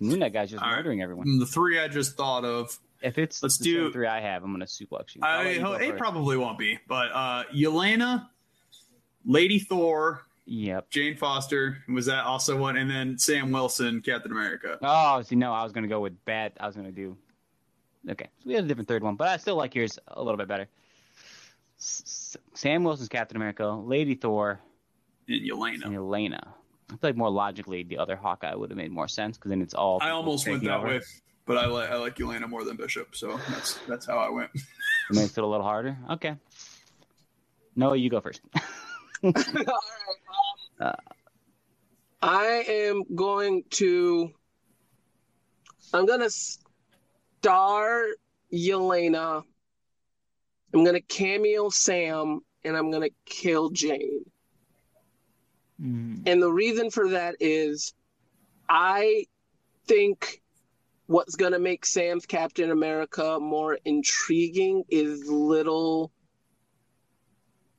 [0.00, 0.76] Moon Knight guy's just All right.
[0.76, 1.38] murdering everyone.
[1.38, 4.52] the three i just thought of If it's Let's the do- three I have, I'm
[4.52, 5.20] gonna suplex you.
[5.22, 5.98] I, you it first.
[5.98, 8.28] probably won't be, but uh, Yelena,
[9.24, 10.90] Lady Thor, Yep.
[10.90, 14.78] Jane Foster was that also one, and then Sam Wilson, Captain America.
[14.82, 16.54] Oh, see, no, I was gonna go with Bat.
[16.58, 17.16] I was gonna do.
[18.08, 20.38] Okay, so we had a different third one, but I still like yours a little
[20.38, 20.66] bit better.
[21.78, 24.58] S- Sam Wilson's Captain America, Lady Thor,
[25.28, 25.84] And Yelena.
[25.84, 26.54] and Elena.
[26.90, 29.62] I feel like more logically, the other Hawkeye would have made more sense because then
[29.62, 29.98] it's all.
[30.02, 30.88] I almost went that over.
[30.88, 31.00] way,
[31.46, 34.50] but I like I like Yelena more than Bishop, so that's that's how I went.
[34.54, 35.96] It makes it a little harder.
[36.10, 36.34] Okay.
[37.76, 38.40] No, you go first.
[39.22, 39.74] All right, um,
[40.80, 40.92] Uh.
[42.22, 44.30] I am going to.
[45.94, 48.04] I'm gonna star
[48.52, 49.42] Yelena.
[50.74, 54.24] I'm gonna cameo Sam, and I'm gonna kill Jane.
[55.82, 56.22] Mm-hmm.
[56.26, 57.94] And the reason for that is
[58.68, 59.26] I
[59.86, 60.40] think
[61.06, 66.12] what's going to make Sam's Captain America more intriguing is little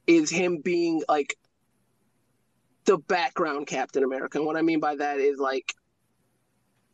[0.08, 1.38] is him being like
[2.86, 4.38] the background Captain America.
[4.38, 5.74] And what I mean by that is like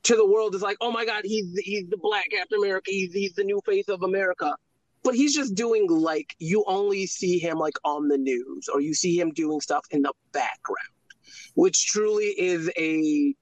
[0.04, 2.92] to the world is like, oh my God, he's he's the black Captain America.
[2.92, 4.56] He's he's the new face of America.
[5.04, 8.94] But he's just doing like you only see him like on the news or you
[8.94, 10.90] see him doing stuff in the background,
[11.56, 13.36] which truly is a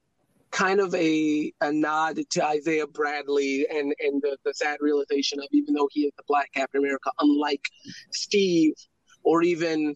[0.52, 5.48] kind of a, a nod to Isaiah Bradley and, and the, the sad realization of
[5.52, 7.66] even though he is the black Captain America, unlike
[8.12, 8.74] Steve
[9.24, 9.96] or even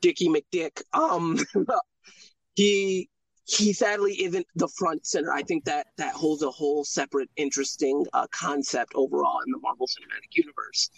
[0.00, 1.38] Dickie McDick, um,
[2.54, 3.08] he
[3.46, 5.30] he sadly isn't the front center.
[5.32, 9.86] I think that that holds a whole separate, interesting uh, concept overall in the Marvel
[9.86, 10.90] Cinematic Universe.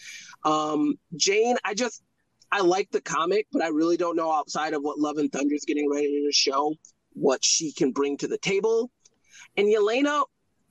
[0.44, 2.02] Um, Jane, I just
[2.52, 5.54] I like the comic, but I really don't know outside of what Love and Thunder
[5.54, 6.74] is getting ready to show
[7.12, 8.90] what she can bring to the table.
[9.56, 10.24] And Yelena,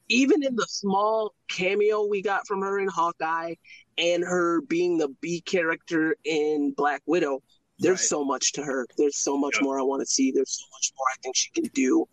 [0.10, 3.56] even in the small cameo we got from her in Hawkeye
[3.97, 7.41] and her being the B character in Black Widow,
[7.80, 8.08] there's Right.
[8.08, 8.86] so much to her.
[8.97, 9.64] There's so much Yep.
[9.64, 10.32] more I want to see.
[10.32, 12.08] There's so much more I think she can do.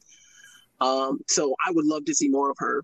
[0.80, 2.82] Um, so I would love to see more of her.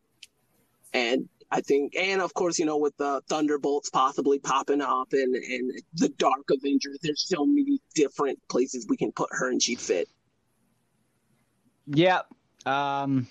[0.93, 5.35] And I think, and of course, you know, with the Thunderbolts possibly popping up and,
[5.35, 9.81] and the Dark Avengers, there's so many different places we can put her and she'd
[9.81, 10.09] fit.
[11.87, 12.21] Yeah.
[12.67, 13.27] Um,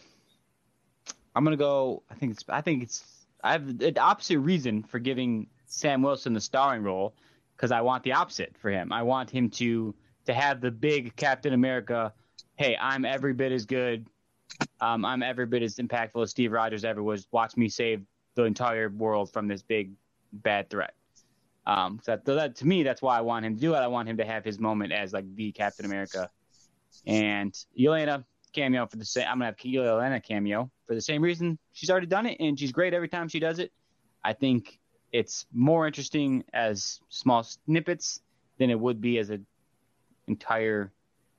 [1.35, 2.01] I'm gonna go.
[2.09, 2.43] I think it's.
[2.49, 3.03] I think it's.
[3.43, 7.13] I have the opposite reason for giving Sam Wilson the starring role
[7.55, 8.91] because I want the opposite for him.
[8.91, 9.93] I want him to
[10.25, 12.13] to have the big Captain America.
[12.55, 14.07] Hey, I'm every bit as good.
[14.79, 17.27] Um, I'm every bit as impactful as Steve Rogers ever was.
[17.31, 18.03] Watch me save
[18.35, 19.91] the entire world from this big
[20.31, 20.93] bad threat.
[21.65, 23.77] Um, so that, that to me, that's why I want him to do it.
[23.79, 26.29] I want him to have his moment as like the Captain America.
[27.05, 28.23] And Yelena
[28.53, 29.25] cameo for the same.
[29.27, 31.59] I'm gonna have Yelena cameo for the same reason.
[31.73, 33.71] She's already done it, and she's great every time she does it.
[34.23, 34.79] I think
[35.11, 38.21] it's more interesting as small snippets
[38.57, 39.45] than it would be as an
[40.27, 40.91] entire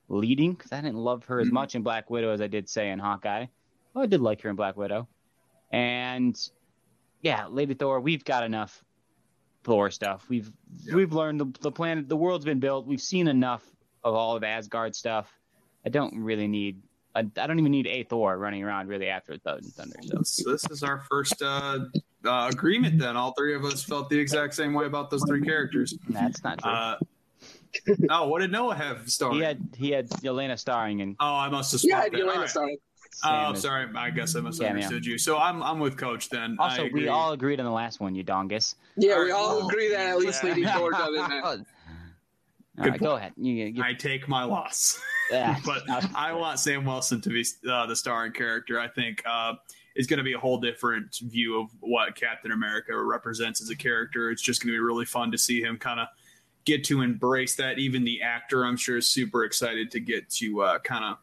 [0.09, 0.53] leading.
[0.53, 1.53] Because I didn't love her as Mhm.
[1.53, 3.45] much in Black Widow as I did say in Hawkeye.
[3.93, 5.07] Well, I did like her in Black Widow,
[5.71, 6.37] and
[7.21, 7.99] yeah, Lady Thor.
[7.99, 8.83] We've got enough
[9.63, 10.27] Thor stuff.
[10.29, 10.51] We've
[10.83, 10.95] Yeah.
[10.95, 12.85] we've learned the the planet, the world's been built.
[12.85, 13.65] We've seen enough
[14.03, 15.31] of all of Asgard stuff.
[15.85, 16.81] I don't really need.
[17.15, 19.95] I, I don't even need a Thor running around really after Thud and Thunder.
[20.03, 21.79] So So this is our first uh,
[22.23, 22.99] uh, agreement.
[22.99, 25.97] Then all three of us felt the exact same way about those three characters.
[26.09, 26.71] that's not true.
[26.71, 26.97] Uh,
[28.09, 29.37] oh, what did Noah have starring?
[29.37, 31.15] he had he had Yelena starring in.
[31.19, 32.23] oh, I must have Yeah, swapped it.
[32.23, 32.49] Right.
[32.49, 32.77] starring.
[33.23, 33.87] Oh, Sam is- sorry.
[33.95, 35.17] I guess I Yeah, misunderstood you.
[35.17, 36.55] So I'm I'm with Coach then.
[36.59, 38.75] Also, we all agreed on the last one, you dongus.
[38.97, 41.29] Yeah, we Alright, all agree that at least Lady Thor does it.
[41.29, 41.41] man.
[41.43, 41.57] All
[42.83, 43.33] Good right, go ahead.
[43.35, 45.01] You, you, I take my loss.
[45.31, 45.57] yeah.
[45.65, 45.81] but
[46.15, 48.79] I want Sam Wilson to be uh, the starring character.
[48.79, 49.55] I think uh,
[49.97, 53.75] is going to be a whole different view of what Captain America represents as a
[53.75, 54.31] character.
[54.31, 56.07] It's just going to be really fun to see him kind of
[56.69, 57.79] get to embrace that.
[57.79, 61.17] Even the actor, I'm sure, is super excited to get to uh, kind of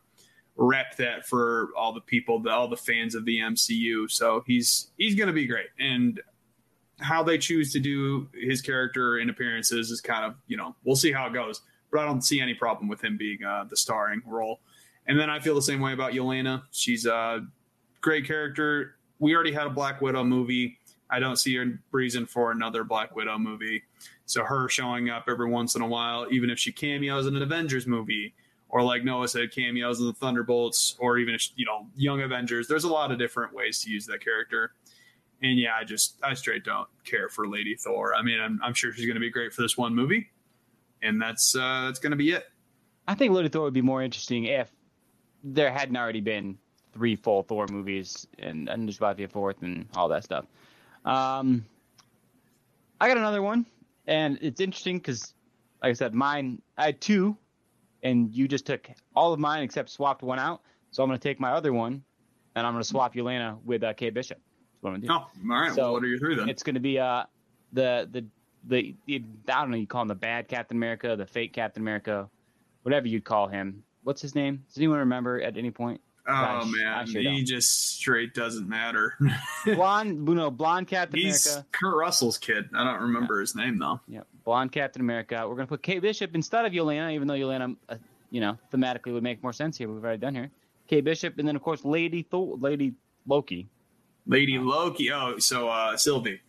[0.57, 4.11] rep that for all the people, the, all the fans of the MCU.
[4.11, 6.20] So he's he's going to be great, and
[6.99, 10.97] how they choose to do his character in appearances is kind of you know we'll
[10.97, 11.62] see how it goes.
[11.90, 14.61] But I don't see any problem with him being uh, the starring role.
[15.07, 16.62] And then I feel the same way about Yelena.
[16.72, 17.47] She's a
[18.01, 18.97] great character.
[19.20, 20.78] We already had a Black Widow movie.
[21.09, 23.84] I don't see a reason for another Black Widow movie.
[24.26, 27.42] So her showing up every once in a while, even if she cameos in an
[27.42, 28.34] Avengers movie,
[28.68, 32.66] or like Noah said, cameos in the Thunderbolts, or even you know Young Avengers.
[32.66, 34.72] There's a lot of different ways to use that character.
[35.42, 38.14] And yeah, I just I straight don't care for Lady Thor.
[38.14, 40.30] I mean, I'm, I'm sure she's going to be great for this one movie,
[41.02, 42.44] and that's uh, that's going to be it.
[43.08, 44.70] I think Lady Thor would be more interesting if
[45.44, 46.58] there hadn't already been
[46.92, 50.24] three full Thor movies and, and there's about to be a fourth and all that
[50.24, 50.46] stuff.
[51.04, 51.64] Um,
[53.00, 53.66] I got another one,
[54.07, 55.34] and it's interesting because,
[55.82, 57.36] like I said, mine I had two,
[58.02, 60.62] and you just took all of mine except swapped one out.
[60.90, 62.02] So I'm going to take my other one,
[62.54, 64.38] and I'm going to swap Yelena with uh, Kate Bishop.
[64.38, 65.12] That's what I'm going to do.
[65.12, 65.72] Oh, all right.
[65.72, 66.48] So, well, what are your three then?
[66.48, 67.24] It's going to be uh
[67.72, 68.24] the the
[68.68, 71.82] the, the I don't know you call him the bad Captain America, the fake Captain
[71.82, 72.28] America,
[72.82, 73.82] whatever you'd call him.
[74.02, 74.64] What's his name?
[74.68, 76.00] Does anyone remember at any point?
[76.28, 77.46] Oh I man, sure he don't.
[77.46, 79.14] just straight doesn't matter.
[79.64, 81.66] Blonde, you know, blonde Captain He's America.
[81.72, 82.68] Kurt Russell's kid.
[82.74, 84.00] I don't remember his name though.
[84.08, 85.46] Yeah, blonde Captain America.
[85.48, 87.96] We're gonna put Kate Bishop instead of Yelena, even though Yelena, uh,
[88.30, 89.88] you know, thematically would make more sense here.
[89.88, 90.50] We've already done here.
[90.88, 92.92] Kate Bishop, and then of course Lady Thor, Lady
[93.26, 93.68] Loki.
[94.26, 95.12] Lady Loki.
[95.12, 96.40] Oh, so uh, Sylvie.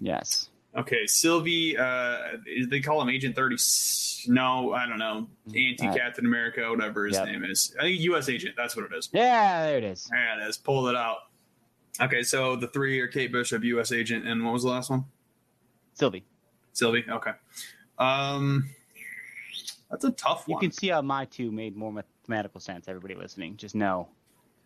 [0.00, 0.50] Yes.
[0.76, 1.76] Okay, Sylvie.
[1.78, 2.18] Uh,
[2.68, 3.56] they call him Agent Thirty.
[4.26, 5.28] No, I don't know.
[5.48, 7.26] Anti Captain America, whatever his Yep.
[7.26, 7.74] name is.
[7.78, 8.28] I think U.S.
[8.28, 8.54] Agent.
[8.56, 9.08] That's what it is.
[9.12, 10.08] Yeah, there it is.
[10.10, 10.56] There it is.
[10.56, 11.18] Pull it out.
[12.00, 13.92] Okay, so the three are Kate Bishop, U.S.
[13.92, 15.04] Agent, and what was the last one?
[15.92, 16.24] Sylvie.
[16.72, 17.04] Sylvie.
[17.08, 17.30] Okay.
[17.98, 18.68] Um,
[19.90, 22.88] that's a tough You can see how my two made more mathematical sense.
[22.88, 24.08] Everybody listening, just know.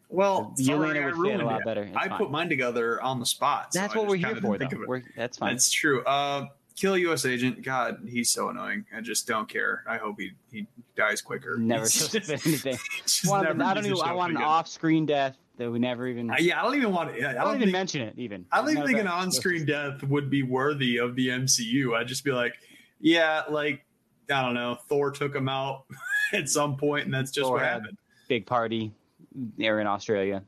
[0.08, 1.64] Well, Yelena I would fit a lot it.
[1.64, 1.82] better.
[1.82, 2.18] It's I fine.
[2.18, 3.72] put mine together on the spot.
[3.74, 4.58] so That's I what we're here for, though.
[4.58, 4.88] think of it.
[4.88, 5.52] We're, that's fine.
[5.54, 6.02] That's true.
[6.04, 6.46] Uh,
[6.76, 7.24] kill U.S.
[7.26, 7.62] agent.
[7.62, 8.84] God, he's so annoying.
[8.96, 9.82] I just don't care.
[9.88, 11.58] I hope he, he dies quicker.
[11.58, 12.78] never just- anything.
[13.24, 14.00] never I don't even.
[14.02, 16.30] I want an off-screen death that we never even.
[16.30, 17.10] Uh, yeah, I don't even want.
[17.10, 18.14] I I don't, don't even think, mention it.
[18.16, 18.46] Even.
[18.52, 21.94] I don't even think an on-screen death would be worthy of the MCU.
[21.96, 22.54] I'd just be like,
[23.00, 23.84] yeah, like
[24.30, 25.84] I don't know, Thor took him out
[26.32, 27.98] at some point, and that's just Thor what happened.
[28.28, 28.92] big party.
[29.34, 30.42] They're in Australia.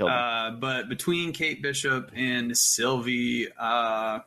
[0.00, 4.20] Uh, but between Kate Bishop and Sylvie, uh,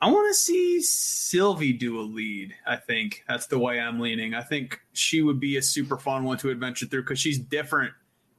[0.00, 2.54] I want to see Sylvie do a lead.
[2.66, 4.34] I think that's the way I'm leaning.
[4.34, 7.92] I think she would be a super fun one to adventure through because she's different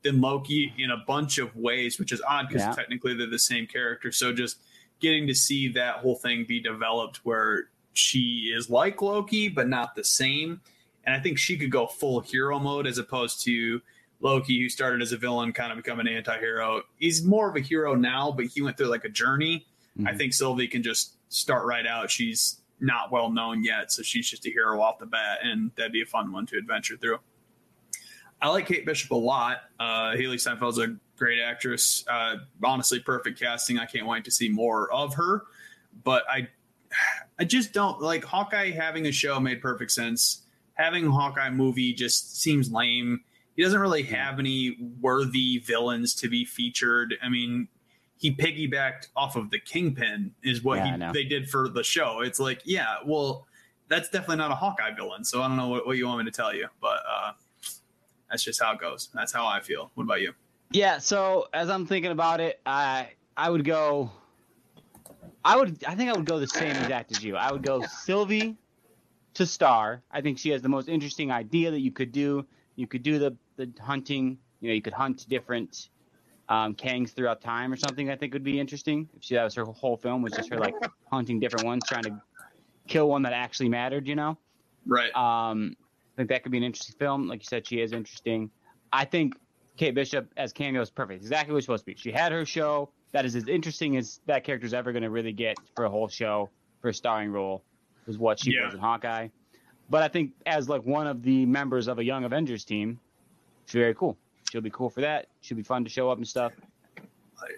[0.04, 2.72] than Loki in a bunch of ways, which is odd because Yeah.
[2.74, 4.12] technically they're the same character.
[4.12, 4.62] So just
[5.00, 9.96] getting to see that whole thing be developed where she is like Loki, but not
[9.96, 10.62] the same.
[11.06, 13.82] And I think she could go full hero mode as opposed to
[14.22, 16.82] Loki, who started as a villain, kind of become an anti-hero.
[16.98, 19.66] He's more of a hero now, but he went through like a journey.
[20.06, 20.18] I Mhm.
[20.18, 22.12] think Sylvie can just start right out.
[22.12, 25.92] She's not well known yet, so she's just a hero off the bat, and that'd
[25.92, 27.20] be a fun one to adventure through.
[28.42, 29.64] I like Kate Bishop a lot.
[29.80, 32.06] Uh, Hailee Steinfeld's a great actress.
[32.08, 33.78] Uh, honestly, perfect casting.
[33.80, 35.44] I can't wait to see more of her.
[36.04, 36.48] But I,
[37.38, 40.44] I just don't like Hawkeye having a show made perfect sense.
[40.80, 43.22] Having a Hawkeye movie just seems lame.
[43.56, 47.16] He doesn't really have any worthy villains to be featured.
[47.22, 47.68] I mean,
[48.18, 52.22] he piggybacked off of the Kingpin, is what Yeah, he, they did for the show.
[52.22, 53.46] It's like, yeah, well,
[53.90, 55.26] that's definitely not a Hawkeye villain.
[55.26, 57.32] So I don't know what, what you want me to tell you, but uh,
[58.30, 59.10] that's just how it goes.
[59.14, 59.92] That's how I feel.
[59.96, 60.34] What about you?
[60.72, 61.00] Yeah.
[61.00, 64.12] So as I'm thinking about it, I I would go
[65.44, 65.84] I would.
[65.86, 67.36] I think I would go the same exact as you.
[67.36, 68.58] I would go Sylvie
[69.36, 70.04] to star.
[70.12, 72.46] I think she has the most interesting idea that you could do.
[72.76, 74.38] You could do the the hunting.
[74.62, 75.90] You know, you could hunt different
[76.50, 78.10] um, Kangs throughout time or something.
[78.10, 80.58] I think would be interesting if she that was her whole film was just her
[80.58, 80.76] like
[81.12, 82.22] hunting different ones, trying to
[82.88, 84.08] kill one that actually mattered.
[84.08, 84.38] You know.
[84.86, 85.16] Right.
[85.16, 85.76] Um,
[86.14, 87.28] I think that could be an interesting film.
[87.28, 88.50] Like you said, she is interesting.
[88.92, 89.36] I think
[89.78, 91.22] Kate Bishop as cameo is perfect.
[91.22, 91.96] Exactly what it's supposed to be.
[91.96, 92.90] She had her show.
[93.12, 96.08] That is as interesting as that character's ever going to really get for a whole
[96.08, 96.50] show
[96.82, 97.64] for a starring role.
[98.08, 98.66] Was what she Yeah.
[98.66, 99.28] was in Hawkeye.
[99.90, 103.00] But I think as like one of the members of a Young Avengers team,
[103.66, 104.18] she's very cool.
[104.52, 105.28] She'll be cool for that.
[105.42, 106.54] She'll be fun to show up and stuff.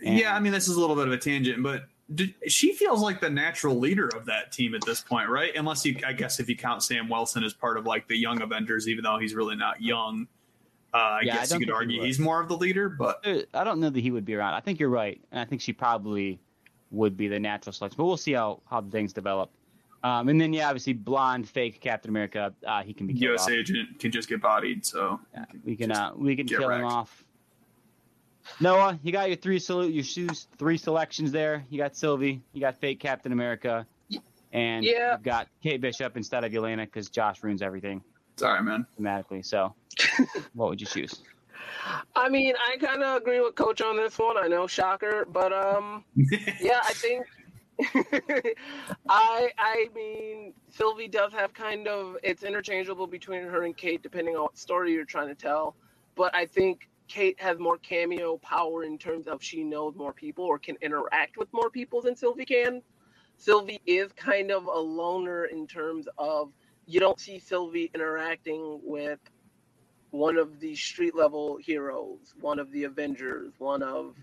[0.01, 3.01] yeah, I mean, this is a little bit of a tangent, but did, she feels
[3.01, 5.55] like the natural leader of that team at this point, right?
[5.55, 8.41] Unless you, I guess, if you count Sam Wilson as part of like the Young
[8.41, 10.27] Avengers, even though he's really not young.
[10.93, 12.89] Uh, I Yeah, guess don't you could think he argue he's more of the leader,
[12.89, 14.53] but Uh, I don't know that he would be around.
[14.55, 16.39] I think you're right, and I think she probably
[16.91, 17.95] would be the natural selection.
[17.97, 19.51] But we'll see how how things develop.
[20.03, 22.53] Um, and then yeah, obviously blonde fake Captain America.
[22.65, 23.43] Uh, he can be killed U.S.
[23.43, 23.51] off.
[23.51, 24.85] agent can just get bodied.
[24.85, 27.23] So Yeah, we can uh, we can get kill him off.
[28.59, 31.63] Noah, you got your three salute your shoes three selections there.
[31.69, 33.85] You got Sylvie, you got fake Captain America,
[34.51, 35.13] and Yeah.
[35.13, 38.03] you've got Kate Bishop instead of Yelena because Josh ruins everything
[38.37, 38.87] sorry, man.
[38.99, 39.45] thematically.
[39.45, 39.75] So,
[40.53, 41.21] what would you choose?
[42.15, 44.35] I mean, I kind of agree with Coach on this one.
[44.37, 47.25] I know, shocker, but um, yeah, I think
[49.09, 54.35] I I mean Sylvie does have kind of it's interchangeable between her and Kate depending
[54.35, 55.75] on what story you're trying to tell.
[56.15, 60.45] But I think Kate has more cameo power in terms of she knows more people
[60.45, 62.81] or can interact with more people than Sylvie can.
[63.37, 66.51] Sylvie is kind of a loner in terms of
[66.85, 69.19] you don't see Sylvie interacting with
[70.11, 74.15] one of the street level heroes, one of the Avengers, one of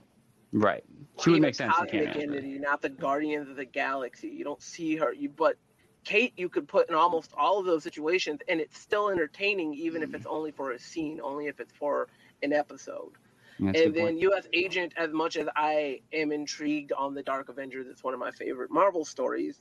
[0.53, 0.85] Right,
[1.23, 4.29] she would make sense in entity, not the Guardians of the Galaxy.
[4.29, 5.13] You don't see her.
[5.13, 5.57] You but
[6.05, 10.03] Kate, you could put in almost all of those situations, and it's still entertaining, even
[10.03, 12.09] if it's only for a scene, only if it's for
[12.43, 13.13] an episode.
[13.61, 14.21] That's and then point.
[14.21, 14.47] U.S.
[14.53, 18.31] Agent, as much as I am intrigued on the Dark Avengers, it's one of my
[18.31, 19.61] favorite Marvel stories.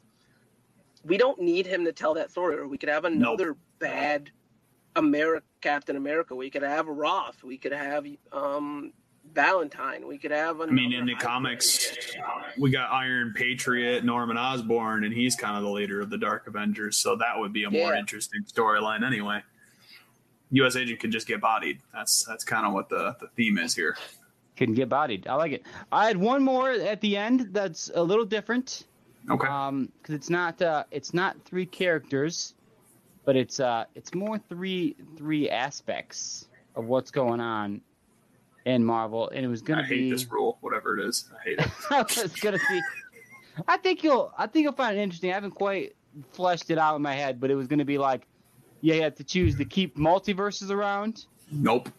[1.04, 4.32] We don't need him to tell that story, or we could have another bad
[4.96, 6.36] America Captain America.
[6.36, 7.44] We could have Roth.
[7.44, 8.94] We could have um,
[9.38, 10.08] Valentine.
[10.08, 10.60] We could have.
[10.62, 11.20] I mean, in the hybrid.
[11.20, 11.96] comics,
[12.58, 16.48] we got Iron Patriot, Norman Osborn, and he's kind of the leader of the Dark
[16.48, 16.98] Avengers.
[16.98, 18.00] So that would be a more Yeah.
[18.00, 19.44] interesting storyline anyway.
[20.52, 20.76] U.S.
[20.76, 21.80] agent could just get bodied.
[21.94, 23.96] That's that's kind of what the, the theme is here.
[24.56, 25.28] Can get bodied.
[25.28, 25.64] I like it.
[25.92, 28.86] I had one more at the end that's a little different.
[29.30, 29.48] Okay.
[29.48, 32.56] Um, because it's not uh, it's not three characters,
[33.24, 37.82] but it's uh, it's more three three aspects of what's going on
[38.68, 40.12] in Marvel, and it was gonna hate be.
[40.12, 41.30] this rule, whatever it is.
[41.34, 41.68] I hate it.
[41.90, 42.82] I was gonna see.
[43.68, 44.34] I think you'll.
[44.38, 45.32] I think you'll find it interesting.
[45.32, 45.96] I haven't quite
[46.34, 48.28] fleshed it out in my head, but it was gonna be like,
[48.82, 51.90] you had to choose to keep multiverses around, nope.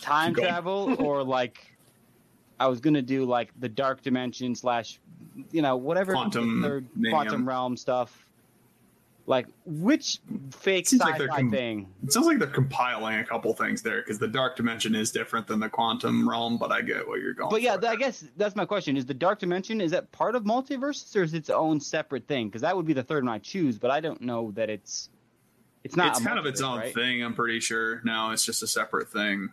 [0.00, 1.76] time travel, or like,
[2.60, 5.00] I was gonna do like the dark dimension slash,
[5.50, 8.25] you know, whatever Quantum third quantum realm stuff.
[9.28, 10.20] Like which
[10.50, 11.88] fake sci-fi like com- thing?
[12.04, 15.48] It sounds like they're compiling a couple things there because the dark dimension is different
[15.48, 17.50] than the quantum realm, but I get what you're going.
[17.50, 20.36] But yeah, th- I guess that's my question: Is the dark dimension is that part
[20.36, 22.48] of multiverses or is it its own separate thing?
[22.48, 25.10] Because that would be the third one I choose, but I don't know that it's.
[25.82, 26.16] It's not.
[26.16, 26.94] it's kind of its own right?
[26.94, 27.22] thing.
[27.22, 28.02] I'm pretty sure.
[28.04, 29.50] No, it's just a separate thing.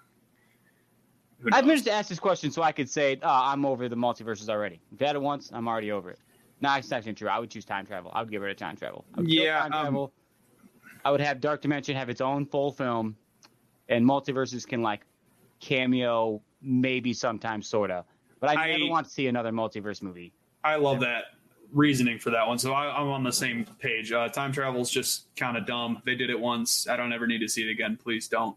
[1.51, 4.49] I've managed to ask this question so I could say, oh, I'm over the multiverses
[4.49, 4.79] already.
[4.93, 6.19] If had it once, I'm already over it.
[6.63, 7.27] No, it's actually true.
[7.27, 8.09] I would choose time travel.
[8.15, 9.03] I would give rid a time travel.
[9.15, 10.13] I Yeah, time um, travel.
[11.03, 13.17] I would have Dark Dimension have its own full film,
[13.89, 15.01] and multiverses can like
[15.59, 18.05] cameo, maybe sometimes, sorta.
[18.39, 20.31] But I, I- never want to see another multiverse movie.
[20.63, 21.25] I love that
[21.73, 22.57] reasoning for that one.
[22.57, 24.13] So I, I'm on the same page.
[24.13, 26.01] Uh, time travel is just kind of dumb.
[26.05, 26.87] They did it once.
[26.87, 27.97] I don't ever need to see it again.
[28.01, 28.55] Please don't.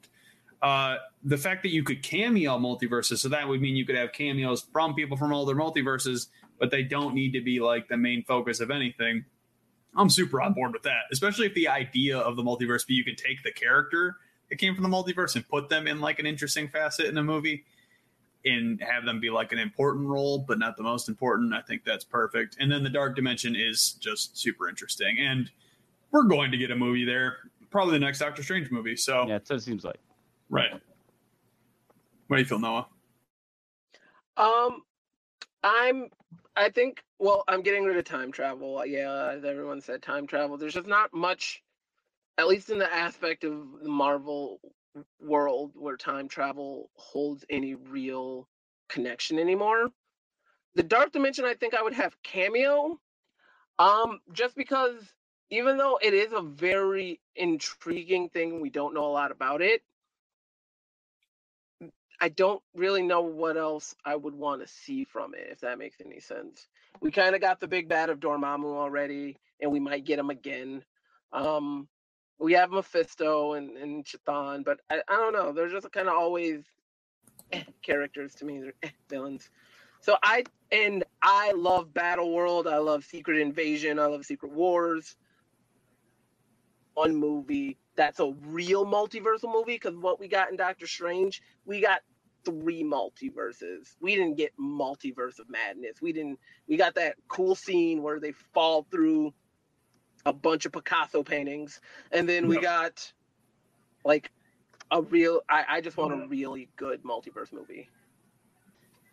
[0.62, 4.12] Uh, the fact that you could cameo multiverses, so that would mean you could have
[4.12, 6.28] cameos from people from other multiverses,
[6.58, 9.24] but they don't need to be like the main focus of anything.
[9.96, 13.04] I'm super on board with that, especially if the idea of the multiverse be you
[13.04, 14.16] can take the character
[14.50, 17.22] that came from the multiverse and put them in like an interesting facet in a
[17.22, 17.64] movie
[18.44, 21.52] and have them be like an important role, but not the most important.
[21.52, 22.56] I think that's perfect.
[22.60, 25.16] And then the dark dimension is just super interesting.
[25.18, 25.50] And
[26.12, 27.38] we're going to get a movie there,
[27.70, 28.96] probably the next Doctor Strange movie.
[28.96, 29.98] So, Yeah, that's what it seems like.
[30.48, 30.70] right.
[32.28, 32.86] What do you feel, Noah?
[34.36, 34.82] Um,
[35.62, 36.08] I'm.
[36.56, 37.02] I think.
[37.20, 38.84] Well, I'm getting rid of time travel.
[38.86, 40.58] Yeah, as everyone said, time travel.
[40.58, 41.62] There's just not much,
[42.38, 43.52] at least in the aspect of
[43.82, 44.60] the Marvel
[45.20, 48.48] world, where time travel holds any real
[48.88, 49.90] connection anymore.
[50.76, 52.98] The Dark Dimension, I think I would have cameo,
[53.78, 54.96] Um, just because
[55.50, 59.82] even though it is a very intriguing thing, we don't know a lot about it.
[62.20, 65.78] I don't really know what else I would want to see from it, if that
[65.78, 66.68] makes any sense.
[67.00, 70.30] We kind of got the big bad of Dormammu already, and we might get him
[70.30, 70.82] again.
[71.32, 71.88] Um,
[72.38, 75.52] we have Mephisto and, and Chthon, but I, I don't know.
[75.52, 76.64] They're just kind of always
[77.52, 78.60] eh, characters to me.
[78.60, 79.50] They're eh, villains.
[80.00, 82.66] So I and I love Battle World.
[82.66, 83.98] I love Secret Invasion.
[83.98, 85.16] I love Secret Wars.
[86.94, 91.80] One movie that's a real multiversal movie because what we got in Doctor Strange, we
[91.80, 92.00] got
[92.44, 93.94] three multiverses.
[94.00, 96.00] We didn't get multiverse of madness.
[96.00, 96.38] We didn't.
[96.68, 99.32] We got that cool scene where they fall through
[100.24, 101.80] a bunch of Picasso paintings,
[102.12, 102.62] and then we Yep.
[102.62, 103.12] got
[104.04, 104.30] like
[104.90, 105.40] a real.
[105.48, 107.88] I, I just want a really good multiverse movie.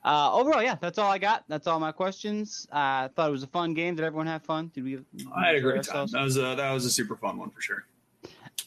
[0.05, 1.45] Uh, overall, yeah, that's all I got.
[1.47, 2.67] That's all my questions.
[2.71, 3.95] I thought it was a fun game.
[3.95, 4.69] Did everyone have fun?
[4.73, 4.99] Did we?
[5.34, 6.01] I had a great time.
[6.01, 6.11] ourselves?
[6.11, 7.86] That was a that was a super fun one for sure.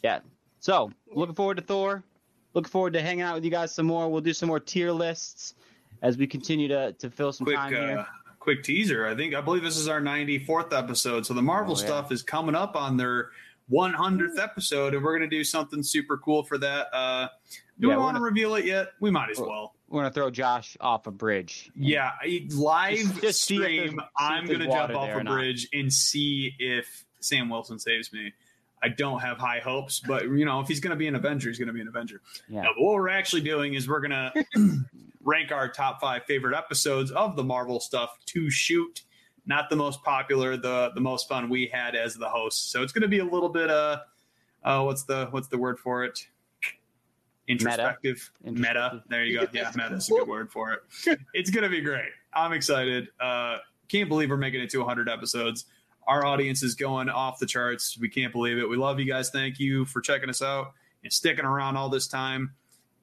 [0.07, 0.21] Yeah.
[0.61, 2.05] So looking forward to Thor.
[2.55, 4.09] Looking forward to hanging out with you guys some more.
[4.09, 5.55] We'll do some more tier lists
[6.03, 8.07] as we continue to to fill some Quick time uh, here.
[8.39, 9.05] quick teaser.
[9.07, 11.27] I think I believe this is our 94th episode.
[11.27, 11.87] So the Marvel Oh, yeah.
[11.87, 13.31] stuff is coming up on their
[13.71, 16.87] 100th episode, and we're gonna do something super cool for that.
[16.95, 17.29] Uh,
[17.81, 18.93] do Yeah, we want to reveal it yet?
[19.01, 19.75] We might as Well.
[19.89, 21.71] We're gonna throw Josh off a bridge.
[21.75, 22.13] Yeah,
[22.55, 24.01] live Just- just stream.
[24.17, 25.33] I'm gonna jump off a or not.
[25.35, 28.33] bridge and see if Sam Wilson saves me.
[28.87, 31.59] I don't have high hopes, but you know, if he's gonna be an Avenger, he's
[31.59, 32.21] gonna be an Avenger.
[32.49, 32.63] Yeah.
[32.63, 34.33] No, but what we're actually doing is we're gonna
[35.25, 39.03] rank our top five favorite episodes of the Marvel stuff to shoot.
[39.45, 42.71] Not the most popular, the the most fun we had as the host.
[42.71, 44.03] So it's gonna be a little bit uh,
[44.63, 46.29] uh what's the what's the word for it?
[47.49, 48.31] Introspective.
[48.45, 48.59] Meta.
[48.61, 49.03] Introspective.
[49.09, 49.47] There you go.
[49.53, 51.19] Yeah, meta is a good word for it.
[51.35, 52.11] It's gonna be great.
[52.33, 53.09] I'm excited.
[53.19, 53.59] Uh
[53.89, 55.67] can't believe we're making it to 100 episodes.
[56.07, 57.99] Our audience is going off the charts.
[57.99, 58.69] We can't believe it.
[58.69, 59.31] We love you guys.
[59.31, 62.55] Thank you for checking us out and sticking around all this time.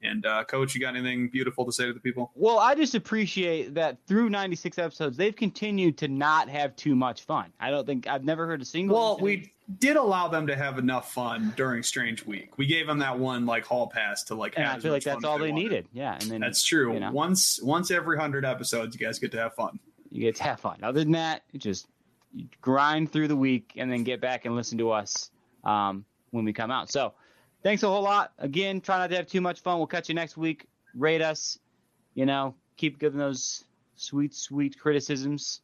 [0.01, 2.31] And uh, coach, you got anything beautiful to say to the people?
[2.35, 7.23] Well, I just appreciate that through 96 episodes, they've continued to not have too much
[7.23, 7.53] fun.
[7.57, 8.97] I don't think I've never heard a single.
[8.97, 9.23] Well, incident-
[9.69, 12.57] we did allow them to have enough fun during Strange Week.
[12.57, 14.55] We gave them that one like hall pass to like.
[14.57, 15.63] and I feel like that's all they wanted.
[15.63, 15.87] needed.
[15.93, 16.93] Yeah, and then That's true.
[16.93, 17.11] you know.
[17.11, 19.79] Once once every hundred episodes, you guys get to have fun.
[20.11, 20.79] you get to have fun.
[20.83, 21.87] Other than that, just
[22.61, 25.31] grind through the week and then get back and listen to us
[25.63, 26.91] um, when we come out.
[26.91, 27.13] So,
[27.63, 28.33] thanks a whole lot.
[28.39, 29.77] Again, try not to have too much fun.
[29.77, 30.67] We'll catch you next week.
[30.95, 31.59] Rate us.
[32.13, 33.63] You know, keep giving those
[33.95, 35.61] sweet, sweet criticisms.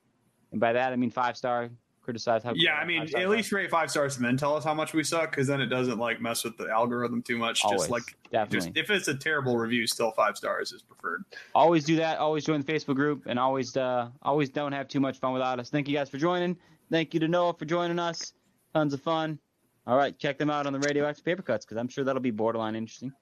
[0.51, 1.69] And by that, I mean five star.
[2.09, 2.53] Criticize how.
[2.55, 5.03] Yeah, I mean, at least rate five stars and then tell us how much we
[5.03, 7.63] suck, because then it doesn't like mess with the algorithm too much.
[7.63, 8.01] Always, Just like
[8.31, 8.71] definitely.
[8.71, 11.23] just if it's a terrible review, still five stars is preferred.
[11.53, 12.17] always do that.
[12.17, 15.59] Always join the Facebook group, and always, uh, always don't have too much fun without
[15.59, 15.69] us.
[15.69, 16.57] Thank you guys for joining.
[16.89, 18.33] Thank you to Noah for joining us.
[18.73, 19.37] Tons of fun.
[19.85, 22.31] All right, check them out on the Radioactive Paper Cuts because I'm sure that'll be
[22.31, 23.13] borderline interesting.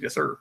[0.00, 0.38] Yes, sir.